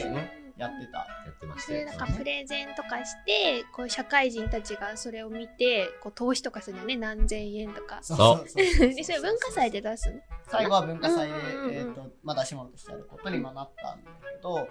[0.59, 0.99] やってた。
[0.99, 6.97] やってましたなんかプレゼンとかしてこう社会人たちがそれを見てこう投資とかするんだよね。
[6.97, 8.01] 何千円とか。
[8.03, 10.21] そうそうでそれ文化祭で出すの？
[10.49, 14.69] 最後は文化祭で、うんうんうんえーとまあ、出し物としてやることにもなったんだけど、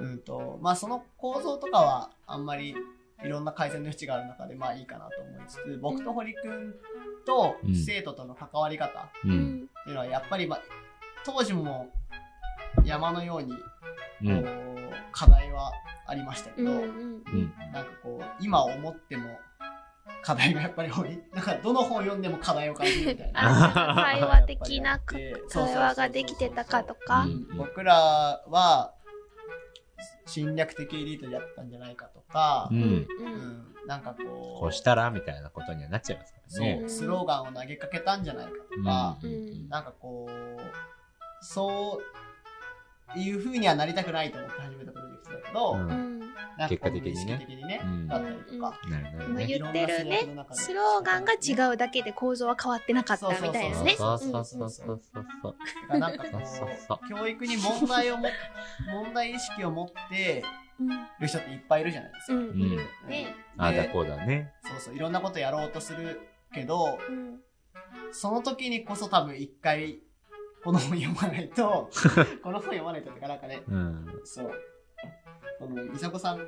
[0.00, 2.74] うんとまあ、その構造とかはあんまり
[3.24, 3.28] い。
[3.28, 6.74] ろんな改善の余地がある中でまあいいかなと思いつつ僕と堀くん
[7.26, 7.74] とうん。
[7.74, 10.62] 生徒との関わり方っていうのはやっぱり、まあ、
[11.24, 11.88] 当時も
[12.84, 13.58] 山のようにこ
[14.22, 14.68] う、うん。
[15.12, 15.72] 課題は
[16.06, 17.52] ありましたけど、うんうんうん。
[17.72, 19.38] なんかこう今思っても
[20.22, 21.20] 課題がやっぱり多い。
[21.34, 23.72] なんかどの本読んでも課題を感じるみたいな。
[24.04, 27.22] 会話的な会話ができてたかとか。
[27.22, 28.92] うん僕らは
[30.26, 32.74] 侵略的エリートだったんじゃないかとかう、。
[32.74, 32.80] うん。
[32.80, 33.32] んううん。
[33.34, 36.84] んなんかこうこうしたらみたいなことにはなっちゃいますからそうね。
[36.88, 39.68] スローガンを投げかけたんじゃないかとか、うん。
[39.68, 42.00] なんかこうそ
[43.14, 46.07] ういう風にはなりたくないと思って始めたプロジェクトだけど、うん
[46.68, 47.02] 結果的にね。
[47.02, 48.08] 無意識的にね、うん。
[48.08, 49.46] だったりとか、なるほど今ね。
[49.46, 53.94] 言ってるねスローガンが違うだけで構造は変わってなかったみたいなね。
[53.96, 55.00] そうそうそうそう。
[55.12, 55.54] そ
[55.92, 58.28] うなんかこそう教育に問題をも
[58.92, 60.44] 問題意識を持って
[60.80, 60.88] うん。
[61.20, 62.34] る人っていっぱいいるじゃないですか。
[62.34, 62.76] うん。
[63.08, 63.34] ね。
[63.56, 64.52] ああだでこうだね。
[64.62, 66.20] そうそういろんなことやろうとする
[66.52, 67.40] けどうん。
[68.12, 70.00] その時にこそ多分一回
[70.64, 71.88] この本読まないと
[72.42, 73.62] この本読まないとってかなんかね。
[73.68, 74.06] うん。
[74.24, 74.52] そう
[75.58, 76.40] このいさこさん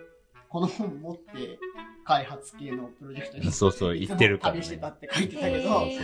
[0.49, 1.59] この本持って
[2.05, 4.93] 開発系のプロジェクトにそうそう、言ってるから旅してたね。
[4.97, 5.99] って書いてたけど、へー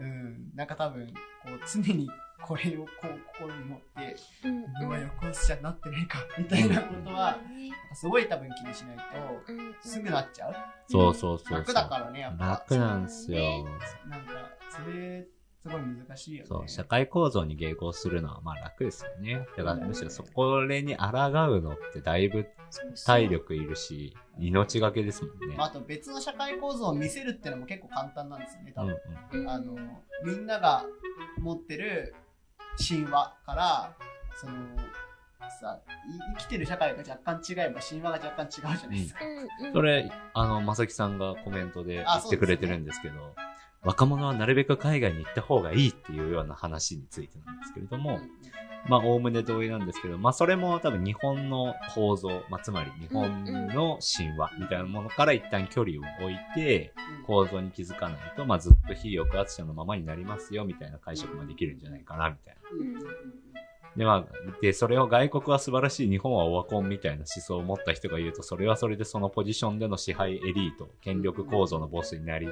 [0.00, 0.04] う。
[0.04, 1.12] ん、なんか多分こ
[1.50, 2.08] う常に
[2.44, 7.34] これをこう心に持ってうん自分は横須者になってないかみたいなことは、なん
[7.88, 9.02] かすごい多分気にしないと
[9.52, 9.74] うん。
[9.80, 10.54] すぐなっちゃう。
[10.88, 11.58] そうそうそうそう。
[11.58, 12.46] 楽だからねやっぱ。
[12.46, 13.64] 楽なんですよ。
[14.08, 14.26] なんか
[14.70, 15.26] それ
[15.70, 16.46] すごい難しいよね。
[16.48, 19.46] そう、社会構造に迎合するのはまあ楽ですよね。
[19.56, 21.10] だからむしろそこれに抗う
[21.60, 22.46] のってだいぶ
[23.04, 25.56] 体力いるし、命がけですもんね。
[25.56, 25.66] まあ、。
[25.68, 28.88] あと別の社会構造を見せるってのも結構簡単なんですよね多うん
[29.32, 29.48] 分、うん。
[29.48, 29.76] あの
[30.24, 30.84] みんなが
[31.38, 32.14] 持ってる
[32.88, 33.96] 神話から
[34.36, 34.52] その
[35.60, 39.72] さい生きてる社会が若干違えば神話が若干違うじゃないですか、うんうん。
[39.72, 43.34] それ、あの、まさきさんがコメントで言あってくれてるんですけど、
[43.86, 48.18] 若者はなるべく海外に行った方がいいっていうような話についてなんですけれども、
[48.88, 56.92] まあ、おおむね同意なんですけど、まあ、それも多分日本の構造、まあ、つまり日本の神話みたいなものから一旦距離を置いて、
[57.28, 63.06] 構造に気づかないと、まあ、ずっと非抑圧者のままになりますよ、みたいな解釈もできるんじゃないかな、みたいな。
[63.96, 72.48] で、まあ、で、それを外国は素晴らしい、日本はオワコンみたいな思想を持った人が言うと、それはそれでそのポジションでの支配エリート、権力構造のボスになり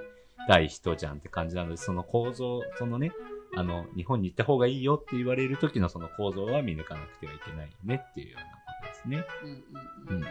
[0.47, 3.12] たい人じゃんって感じなので、その構造、そのね、
[3.57, 9.24] あの、日本に行った方がいいよって言われる時のその構造は見抜かなくてはいけないよねっていうようなことですね。
[9.42, 9.62] うんうんう
[10.09, 10.22] うんんうん。
[10.22, 10.28] な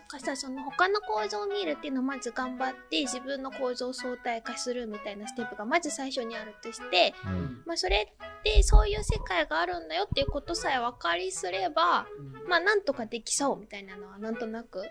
[0.00, 7.62] んかさその他の構造を見るっていうのをまず頑張って自分の構造を相対化するみたいなステップがまず最初にあるとして、うん。
[7.66, 12.06] まあ、それってそういう世界があるんだよっていうことさえ分かりすれば
[12.46, 14.86] まあなんとかできそうみたいなのはなんとなくうん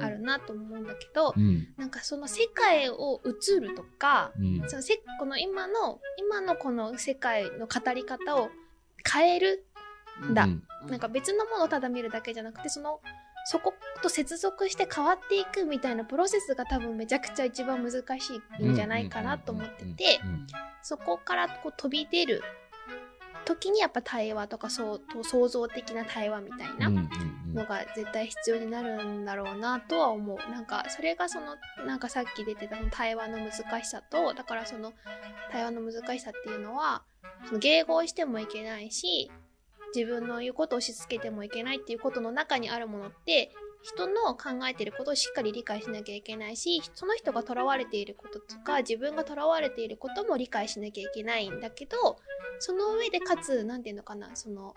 [0.00, 1.68] あるなと思うんだけど、うん。
[1.76, 4.68] なんかその世界を映るとか、うん。
[4.68, 8.50] そのせこの今の今のこの世界の語り方を
[9.10, 9.66] 変える
[10.22, 10.44] うんだ。
[10.44, 10.62] うん。
[10.88, 13.00] なんか別のものをただ見るだけじゃなくてその
[13.46, 13.72] そこ
[14.02, 20.46] と接続して変わっていくみたいなプロセスが多分めちゃくちゃ一番難しいんじゃないかなと思ってて、うん。
[20.82, 22.42] そこからこう飛び出る
[23.44, 26.90] 時にやっぱ対話とかそうと創造的な対話みたいな
[27.58, 30.50] のが絶対必要になるんだろうなとは思う。
[30.50, 31.56] なんかそれがその
[31.86, 34.92] なんかさっき出てたその対話の難しさとだからその
[35.50, 37.02] 対話の難しさっていうのは
[37.46, 39.30] その迎合してもいけないし
[39.94, 43.52] 自分の言うことを押し付けてもいけないっていうことの中にあるものって
[43.82, 52.18] 人の考えてることをしっかり理解しなきゃいけないしその人が囚われていることとか自分が囚われていることも理解しなきゃいけないんだけど
[52.58, 54.74] その上でかつ何て言うのかなその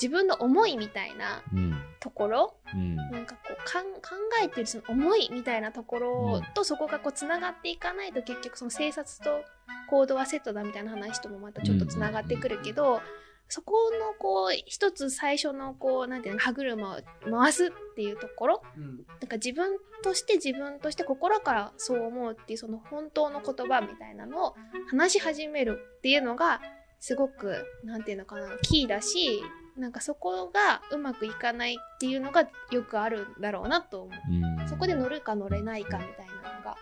[0.00, 1.76] 自分の思いみたいなうん。
[2.00, 2.96] ところうん。
[2.96, 4.00] なんかこうかん考
[4.42, 9.44] えてるその思いみたいなところとそこがこうつながっていかないと結局その生活と
[9.90, 13.02] 行動はセットだみたいな話ともまたちょっとつながってくるけど、
[13.48, 18.96] そこのこう一つ最初のこうなんていうの歯車を回すっていうところうん。
[19.20, 24.54] なんか自分として自分として心からそう思うっていうその本当の言葉みたいなのを
[24.90, 26.62] 話し始めるっていうのが
[26.98, 29.42] すごくなんていうのかなキーだし
[29.80, 34.32] なんかそこがうまくいかないっていうのがよくあるんだろうなと思う。
[34.32, 36.76] うんそこで乗るか乗れないかみたいなのが。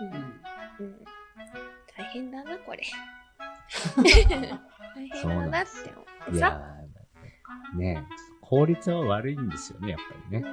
[0.00, 1.04] ううんんうん、
[1.96, 2.82] 大変だなこれ。
[3.96, 6.60] 大変だなって思ってさ？
[7.78, 10.46] いやーね効率は悪いんですよね、やっぱりね。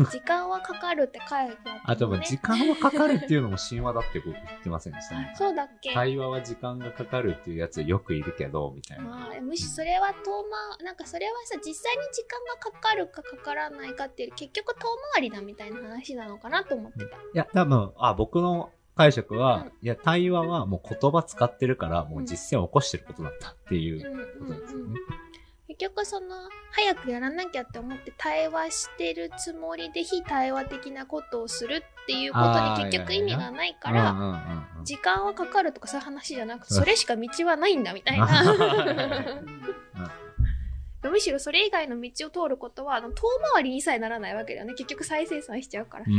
[0.00, 1.96] うん、時間はかかるって書いてああったね。
[1.96, 5.32] とも時間はかかるっていうのも神話だって僕言ってませんでしたね。
[5.38, 5.94] そうだっけ？
[5.94, 9.04] 会話は時間がかかるっていうやつよくいるけど、みたいな。
[9.04, 10.14] まあ、むしろそれは遠
[10.78, 17.16] 回なんかそれはさ実際に時間がかかるかかからないかっていう結局遠回りだみたいな話なのかなと思ってた。
[17.16, 25.00] いや、多分、あ、僕の解釈は、うんいや、対話はもう言葉使ってるから、もう実践を起こしてることだったっていううんうんうんことですよね。
[25.68, 26.28] 結局その
[26.70, 36.80] 早くやらなきゃって思って対話してるつもりで非対話的なことをするっていうことに結局意味がないから時間はかかるとかそういう話じゃなくてうん。
[36.80, 39.42] それしか道はないんだみたいうんな
[41.10, 43.12] むしろそれ以外の道を通ることは遠
[43.54, 44.74] 回りにさえならないわけだよね。
[44.74, 46.10] 結局再生産しちゃうからさ、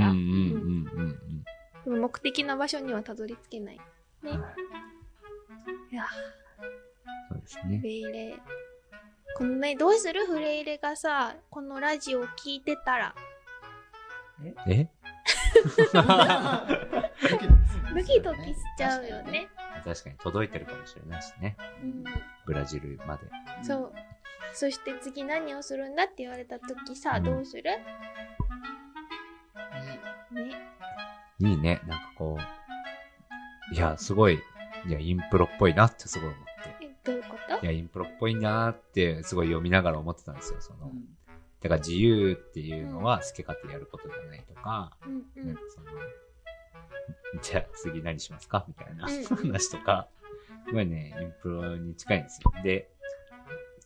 [1.86, 3.80] 目的の場所にはたどり着けない。
[4.24, 4.32] うん。
[4.32, 4.38] ね。
[4.38, 4.42] はい。
[5.92, 6.06] いや
[7.30, 7.82] そうですね
[9.36, 10.26] このねどうする？
[10.26, 13.16] フレイレがさこのラジオを聞いてたら
[14.68, 14.88] え？
[17.94, 19.50] ドキドキしちゃうよね。
[19.84, 21.56] 確かに届いてるかもしれないしね。
[21.84, 22.04] うん、
[22.46, 23.24] ブラジルまで。
[23.64, 23.94] そう。
[24.54, 27.64] そして次何をするんだって言われた時さ、うんどうする？
[27.64, 27.80] ね。
[31.40, 31.82] いいね。
[31.88, 32.38] なんかこ
[33.72, 34.40] う、いや、すごい、
[34.88, 36.38] いや、インプロっぽいなってすごい思
[37.10, 37.66] どういうこと？
[37.66, 40.62] いや、インプロっぽいなってすごい読みながら思ってたんですよ。
[40.62, 41.06] その、うん。
[41.62, 45.48] だから自由っていうのは好き勝手やることじゃないとか、うんうん。
[45.48, 45.88] なんかその、
[47.42, 48.66] じゃあ次何しますか？
[48.68, 49.24] みたいなうん。
[49.24, 50.08] 話とか、
[50.68, 52.52] すごいね、インプロに近いんですよ。
[52.64, 52.90] で、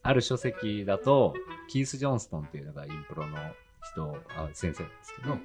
[0.01, 1.33] ある書籍だと、
[1.69, 3.37] キース・ジョンストンっていうのがインプロの
[3.93, 5.37] 人、あ先生なんですけど、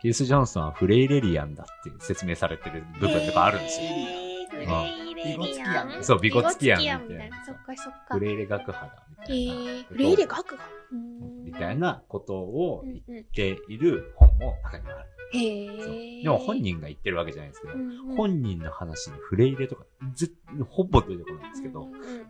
[0.00, 3.86] キース・ジョンストンはフレイレリアンだって説明されてる部分とかあるんですよ。
[3.86, 6.04] へーフレイレリアン。
[6.04, 8.20] そうビゴツキアンビゴツみたいなそっかそっかフ。
[8.20, 9.54] レイレ学派だみたへいな。
[9.96, 10.64] レイレ学が。
[10.92, 15.08] うーんみたいなことをうん言っうんている本も中にはある。
[15.32, 18.16] へそうーでも本人が言ってるわけじゃないですけど、うんうん。
[18.16, 20.34] 本人の話にフレイレとかず
[20.70, 22.00] ほぼ出てこないんですけど、うんうん。
[22.00, 22.26] うん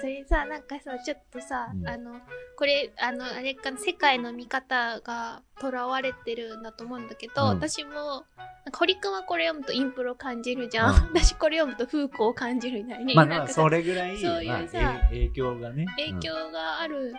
[0.00, 1.86] それさなんかさちょっとさ、うん。
[1.86, 2.14] あの
[2.56, 7.48] これあのあれかな世界の見方がとらわれてるんだと思うんだけど、うん。
[7.48, 15.86] 私もなんか堀君はこれ読むとインプロ感じるじゃん、うん私これ読むと風光を感じるみたいに、まあ、それぐらい、そういうまあ影響がね。
[15.96, 17.14] 影響がある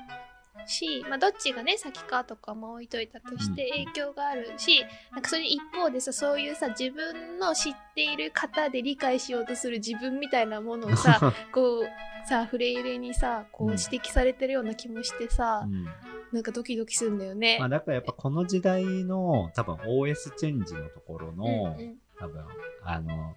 [0.68, 3.70] し、まあどっちがね先かとかも置いといたとしてうん。
[3.70, 11.88] 影響があるし、なんかそれ一方でさそういうさ自分の知っている方で理解しようとする自分みたいなものをさ こう
[12.28, 15.86] さフレイレにさこううん指摘されてるような気もしてさ、うん。
[16.32, 17.58] なんかドキドキするんだよね。
[17.60, 21.98] まあ、だからやっぱこの時代の多分 OS チェンジのところの、うんうん。
[22.20, 22.44] 多分、
[22.84, 23.36] あの、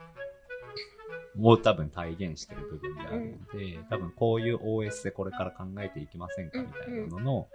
[1.42, 7.48] を多分体現してる部分であるので、多分こういう OS でこれから考えていきませんかみたいなのの、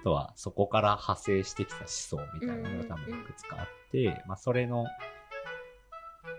[0.00, 4.86] あとはそこから派生してきた思想みたいなのが多分いくつかあって、まあそれの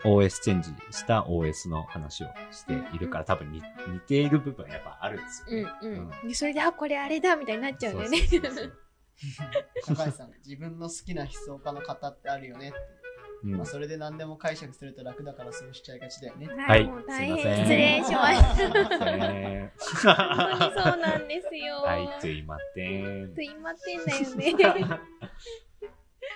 [0.04, 5.72] OS チェンジした OS の話をしているから多分似似ている部分はやっぱあるんですよね。
[5.82, 8.18] うんうんうんでそれであこれあれだみたいになっちゃうんだよね。
[8.20, 8.86] そうそうそうそう
[9.86, 12.78] 高橋さん、自分の好きな思想家の方ってあるよねって。
[13.46, 16.48] うんまあ、それで何でも解釈すると楽だからそうしちゃいがちだよね。
[16.48, 18.56] はいもう大すいません変失礼しました。
[18.56, 19.70] 本当に
[20.74, 21.76] そうなんですよ。
[21.84, 23.36] はい、すいません。
[23.36, 25.00] すいませんだよね。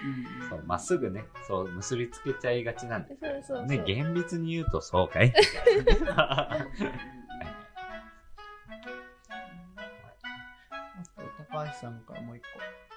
[0.02, 5.34] うんそうまっすぐね、そう、結びつけちゃいがちなんですけどそうそうそうね、厳密に言うとそうかい
[6.08, 6.58] あ
[11.18, 12.89] と高橋さんからもう一個。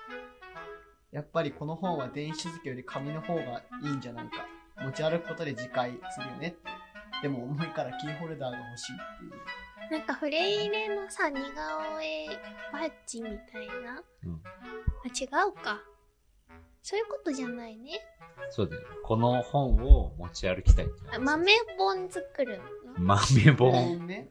[1.12, 4.46] やっぱりこの本は電子書籍より紙の方がいいんじゃないか。
[4.82, 6.56] 持ち歩くことで自戒するよね。
[7.22, 9.32] でも重いからキーホルダーが欲しいっていう。
[9.92, 12.28] なんかフレイレのさ、似顔絵
[12.72, 14.02] バッジみたいな。
[14.24, 14.40] うん
[15.04, 15.80] あ、違うか。
[16.82, 18.00] そういうことじゃないね。
[18.50, 18.88] そうだよね。
[19.04, 22.58] この本を持ち歩きたいってあ豆本作る
[22.98, 23.16] の？
[23.16, 24.06] 豆本。
[24.06, 24.30] ね。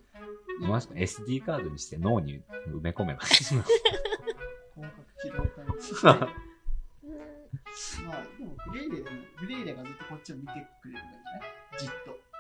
[0.60, 3.30] もしくは SD カードにして脳に埋め込めばいい。
[3.36, 3.70] 広角
[5.22, 6.28] 機動
[8.12, 11.42] まあ、でもフレイレでも、フレイレがずっとこっちを見てくれるんじゃない
[11.80, 12.32] じっと。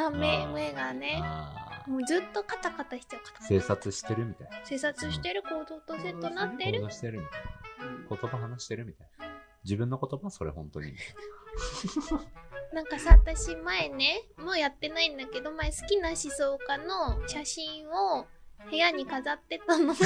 [0.00, 1.20] あ、目、目がね。
[1.22, 4.56] あもうずっとカタカタしちゃうカターカ生活してるみたいな。
[4.58, 4.62] タ。
[4.64, 6.80] 生活してる行動とセットなってる。
[6.80, 7.36] 行動してるみた
[7.84, 8.08] いうんな。
[8.08, 9.26] 言葉話してるみたいな。
[9.64, 10.94] 自分の言葉それ本当に。
[12.72, 18.26] なんかさ、私前ね、もうやってないんだけど、前好きな思想家の写真を
[18.70, 19.94] 部屋に飾ってたの。
[19.94, 20.04] す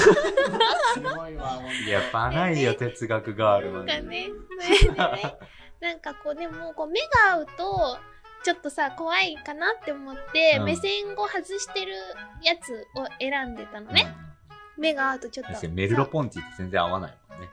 [0.99, 3.87] ごいわ、ほんといや、ばないよ、哲学があるのに。
[3.87, 4.29] なんかね、
[4.59, 5.35] それでね、
[5.79, 7.97] なんかこう、でもこう目が合うと、
[8.43, 11.93] ちょっとさ、怖いかなって思って、うん目線を外してる
[12.43, 14.13] やつを選んでたのね。
[14.77, 15.69] 目が合うとちょっと。
[15.69, 17.47] メルロポンティって全然合わないもんね。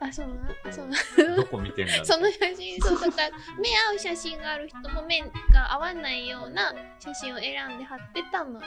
[0.00, 0.40] あ、そうなの？
[0.72, 0.96] そうな
[1.30, 5.20] のどこ見てんだその写真、そう、だから、目合う写真がある人も目
[5.52, 8.60] が合わないような写真を選んで貼ってたの。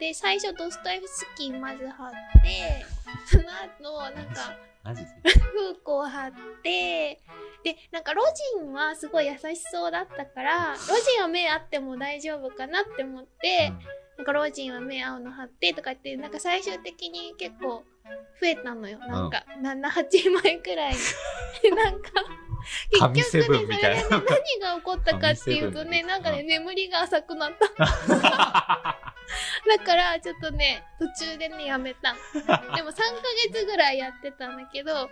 [0.00, 2.10] で、最初ドストエフスキーまず貼っ
[2.42, 2.86] て、
[3.26, 5.30] その後、なんか、マジで？
[5.30, 6.32] フーコー貼っ
[6.62, 7.20] て、
[7.62, 8.24] で、なんかロ
[8.58, 13.72] ジンはすごい優しそうだったから、ロジンは目合っても大丈夫かなって思って、
[14.16, 17.84] なんかロジンは目合うの貼ってとか言って、なんか最終的に結構
[18.40, 18.98] 増えたのよ。
[19.00, 20.94] なんか、7、8枚くらい。
[21.76, 22.10] なんか、
[22.98, 28.96] 神セブンみたいなそれでね何が起こったかっていうとね、なんかね、眠りが浅くなった。
[29.78, 32.14] だから、ちょっとね、途中でね、やめた。
[32.76, 32.96] でも3ヶ
[33.52, 35.10] 月ぐらいやってたんだけど、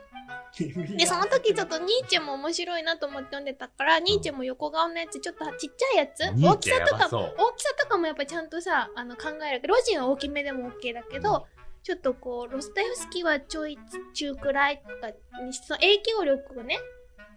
[0.96, 6.22] で、その時ちょっとニーチェも面白いなと思って読んでたから、ニーチェも横顔のやつ、ちょっとちっちゃいやつ。
[6.44, 9.68] 大きさとか大きさとかもやっぱちゃんとさ、あの考える。
[9.68, 11.46] ロジンは大きめでも OK だけど、
[11.82, 13.78] ちょっとこう、ロスタイフスキーはちょい
[14.14, 15.10] 中くらいとか
[15.42, 16.78] にその影響力をね、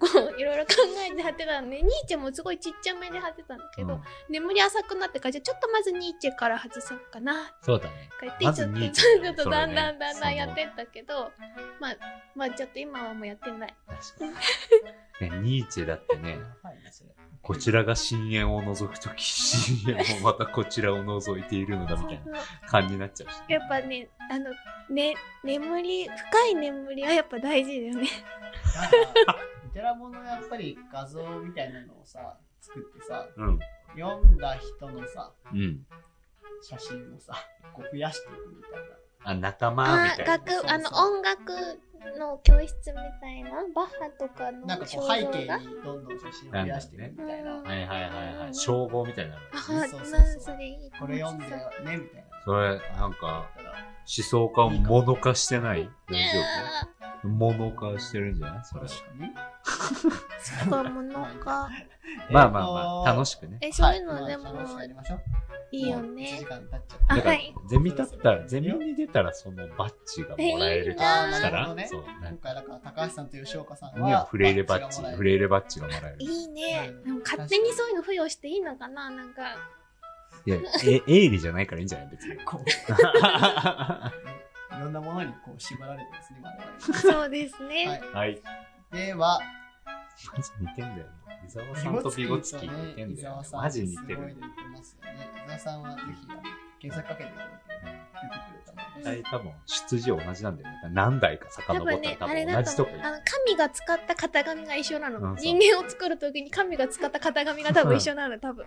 [0.01, 0.73] こう、いろいろ考
[1.07, 1.83] えて貼ってたのね。
[1.83, 8.09] ニーチェもすごいちっちゃめで貼ってたんだけど、うん眠り浅くなってから、じゃあちょっとまずニーチェから外そうかな、そうだね。
[8.33, 11.31] って、ちょっと、ちェ ょっとだんだんだんだんやってったけど、
[11.79, 11.95] まあ、
[12.33, 13.75] まあちょっと今はもうやってない。
[13.87, 14.25] 確か
[15.21, 15.29] に。
[15.29, 16.39] ね、ニーチェだってね、
[17.43, 23.41] こちらが深淵を覗くとき、深淵もまたこちらを覗いているのだみたいな感じになっちゃうし。
[23.47, 24.51] やっぱね、あの、
[24.89, 28.07] ね、眠り、深い眠りはやっぱ大事だよね。
[30.51, 33.59] ぱり画像みたいなのをさ、作ってさ、うん。
[33.97, 35.79] 読んだ人のさ、うん。
[36.61, 37.33] 写真をさ、
[37.73, 38.77] こう増やしていくみたいな。
[39.23, 40.37] あ、仲間みあたいな。
[40.37, 41.53] 楽、あの、そうそう音楽
[42.19, 47.53] の教室みたいな、バッハとかのなんかこ肖う背景にどんどん写真を増やしていくみたいな。
[47.53, 48.55] なんだはいはいはいはい。
[48.55, 49.41] 称号みたいなの。
[49.53, 50.57] あ、そうそうそう。
[50.99, 51.45] これ読んで
[51.83, 52.41] ね、みたいな。
[52.43, 53.49] それ、なんか、
[54.17, 55.89] 思想家を物化してない？
[56.07, 56.39] 大ね丈
[56.97, 57.00] 夫？
[57.23, 58.63] 物化してるんじゃない？
[58.65, 58.87] それ。
[58.87, 59.25] 確かに。
[60.65, 61.69] え、これものか。
[62.31, 63.57] まあまあまあ、楽しくね。
[63.61, 65.21] え、そういうのでもましょう
[65.73, 66.45] いいよもう1ね時。
[66.45, 71.39] 間経っちゃっあだからはい、ゼミだったら、ゼミに出たらそのバッジがもらえるとしたら？
[71.39, 72.11] なるほどね、そう、た。
[72.19, 76.15] なんか、今回だから高橋さんと吉岡さんにはは、フレイレバッジ、がもらえるフレイレバッジがもらえる。
[76.19, 76.91] いいねう。
[76.91, 79.09] んでも勝手にそういうの付与していいのかな？
[79.09, 79.43] なんか、
[80.45, 82.09] いや、え、営利じゃないからいいんじゃない？
[82.09, 82.37] 別に。
[84.77, 86.99] いろんなものにこう縛られてですね、我々。
[86.99, 87.87] そうですね。
[87.87, 88.41] はいはい。
[88.91, 89.39] では、
[90.35, 91.21] マジ似てんだよな。
[91.45, 93.59] 伊沢さんとビゴツキ似てんだよな。
[93.59, 94.15] マジ似てる。
[94.15, 95.29] すごい似てますよね。
[95.45, 96.41] 伊沢さんはぜひあの
[96.81, 97.61] 検索かけていただいて
[98.21, 100.77] 出てくれたの多分、出自同じなんだよね。
[100.91, 102.91] 何台か遡ったら多分ね、あ多れ分同じとこ。
[103.03, 105.35] あの、神が使った型紙が一緒なの。
[105.35, 108.65] 人間を作るときに神が使った型紙が多分一緒なの、 多分。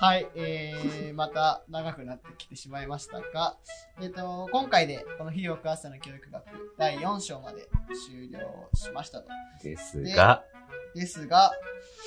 [0.00, 3.56] はい、えー、また長くなってきてしまいましたが、
[4.00, 6.44] えっ、と、今回でこの広く朝の教育学
[6.78, 7.68] 第4章まで
[8.08, 9.28] 終了しましたと。
[9.62, 10.44] ですが、
[10.94, 11.52] ですが、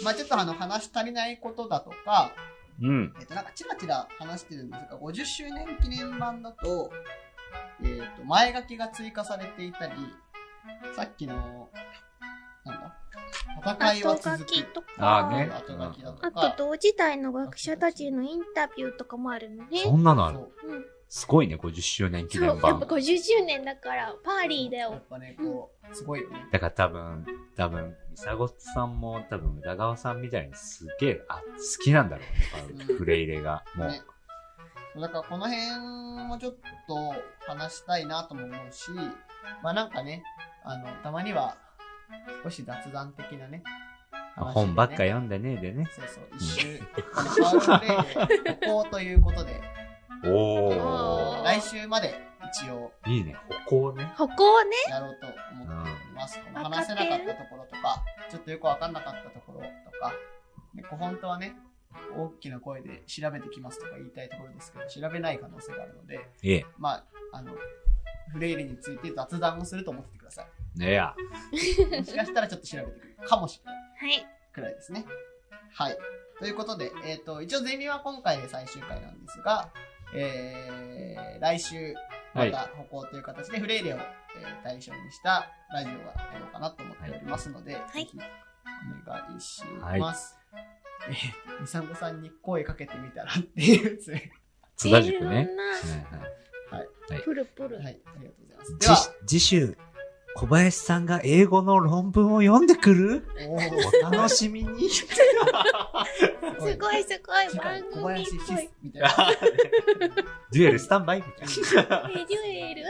[0.03, 2.34] まあちょっとあの話し足りないことだとか、
[2.81, 3.13] うん。
[3.19, 6.91] えっ、となんかちらちら話してるんですが、50周年記念版だと、
[7.83, 9.93] えっ、と、前書きが追加されていたり、
[10.95, 11.69] さっきの、
[12.65, 12.95] なんだ、
[13.75, 14.87] 戦いは続きとか。
[14.97, 16.51] あーね後書きだとあか。
[16.51, 19.79] と同時代の学者たちのインタビューとかもあるのね。
[19.83, 20.85] そんなのあるうん。
[21.15, 22.80] すごいね、50周年記そう、や念っぱ版。
[22.80, 24.94] 50周年だからパーリーだよ。
[24.94, 26.48] やっぱね、こう、すごいよね。
[26.52, 27.26] だから多分、
[27.56, 32.23] 多分、ミサゴさんも多分、宇田川さんみたいにすげえ、あ、好きなんだろ
[32.68, 33.64] うね、うんフレイレが。
[33.76, 34.02] もう、ね
[34.99, 36.53] だからこの辺もちょっ
[36.88, 36.95] と
[37.45, 38.90] 話したいなとも思うし、
[39.61, 40.23] まあなんかね、
[40.64, 41.57] あの、たまには
[42.44, 43.64] 少し雑談的なね、ね
[44.35, 45.88] 本ばっか読んでねえでね。
[45.91, 46.80] そうそう、一周、
[47.14, 49.61] パワープレイで、ここということで、
[50.25, 52.15] おおー来週まで
[52.53, 53.35] 一応いいね、
[53.67, 54.13] 歩行ね。
[54.15, 54.71] 歩行ね。
[54.89, 56.39] やろうと思っております。
[56.39, 59.65] このわか話せなかったところとか、ちょっとよくわかんなかったところと
[59.99, 60.13] か、
[60.73, 61.55] ね、本当はね、
[62.15, 66.65] 大きな声で調べてきますとか言いたいところですけど、調べない可能性があるので、ええ。
[66.77, 67.53] まあ、あの、
[68.31, 70.79] フレイルについて雑談をすると思っててください。
[70.79, 71.15] ねえや。
[71.51, 74.27] もしかしたらちょっと調べてくるかもしれないはい。
[74.53, 75.05] くらいですね。
[75.73, 75.97] はい。
[76.39, 79.69] ということで、えっ、と、一応ゼミは今回で最終回なんですが、
[80.15, 81.94] えー、来週、
[82.34, 84.03] また歩行という形でフレイレを、えー
[84.64, 85.95] 対象にしたラジオが
[86.34, 88.18] やろうかなと思っておりますので、いぜひ
[89.06, 89.64] お願いし
[89.99, 90.38] ます。
[91.07, 94.31] えー、みさんごさんに声かけてみたらっていうですね。
[94.76, 95.41] 津田塾ね。
[95.44, 97.77] いろんなはいはいプルプル。
[97.77, 98.77] はい、ありがとうございます。
[98.80, 99.77] では、次週、
[100.35, 103.26] 小林さんが英語の論文を読んでくる？
[104.03, 104.89] お楽しみに。
[104.89, 105.05] す
[106.77, 108.34] ごいすごい番小組っぽいス。
[108.81, 109.10] みたいな。
[110.51, 111.19] デュエルスタンバイ？
[111.19, 111.30] みた
[111.84, 112.10] いな。
[112.11, 112.38] え、デュ
[112.72, 112.84] エル？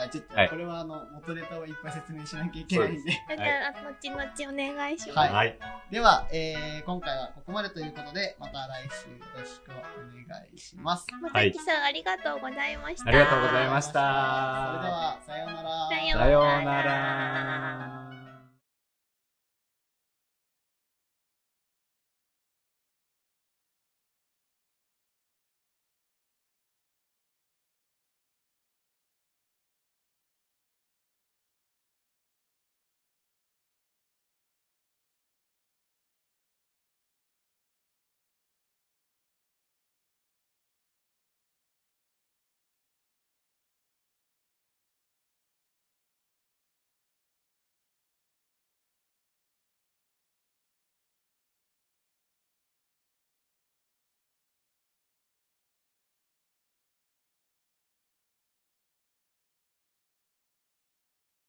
[0.00, 3.10] あちょっと、はいこれはあの、元ネタをいっぱい説明しなきゃいけないんで。
[3.28, 5.18] だから、後々お願いします。
[5.18, 5.58] はいはい。
[5.90, 11.06] では、えー、今回はここまでということで、また来週よろしくお願いします。
[11.20, 13.08] まさきさん、ありがとうございました。
[13.08, 15.88] ありがとうございましたそれでは、さようなら。
[15.88, 18.07] さようなら。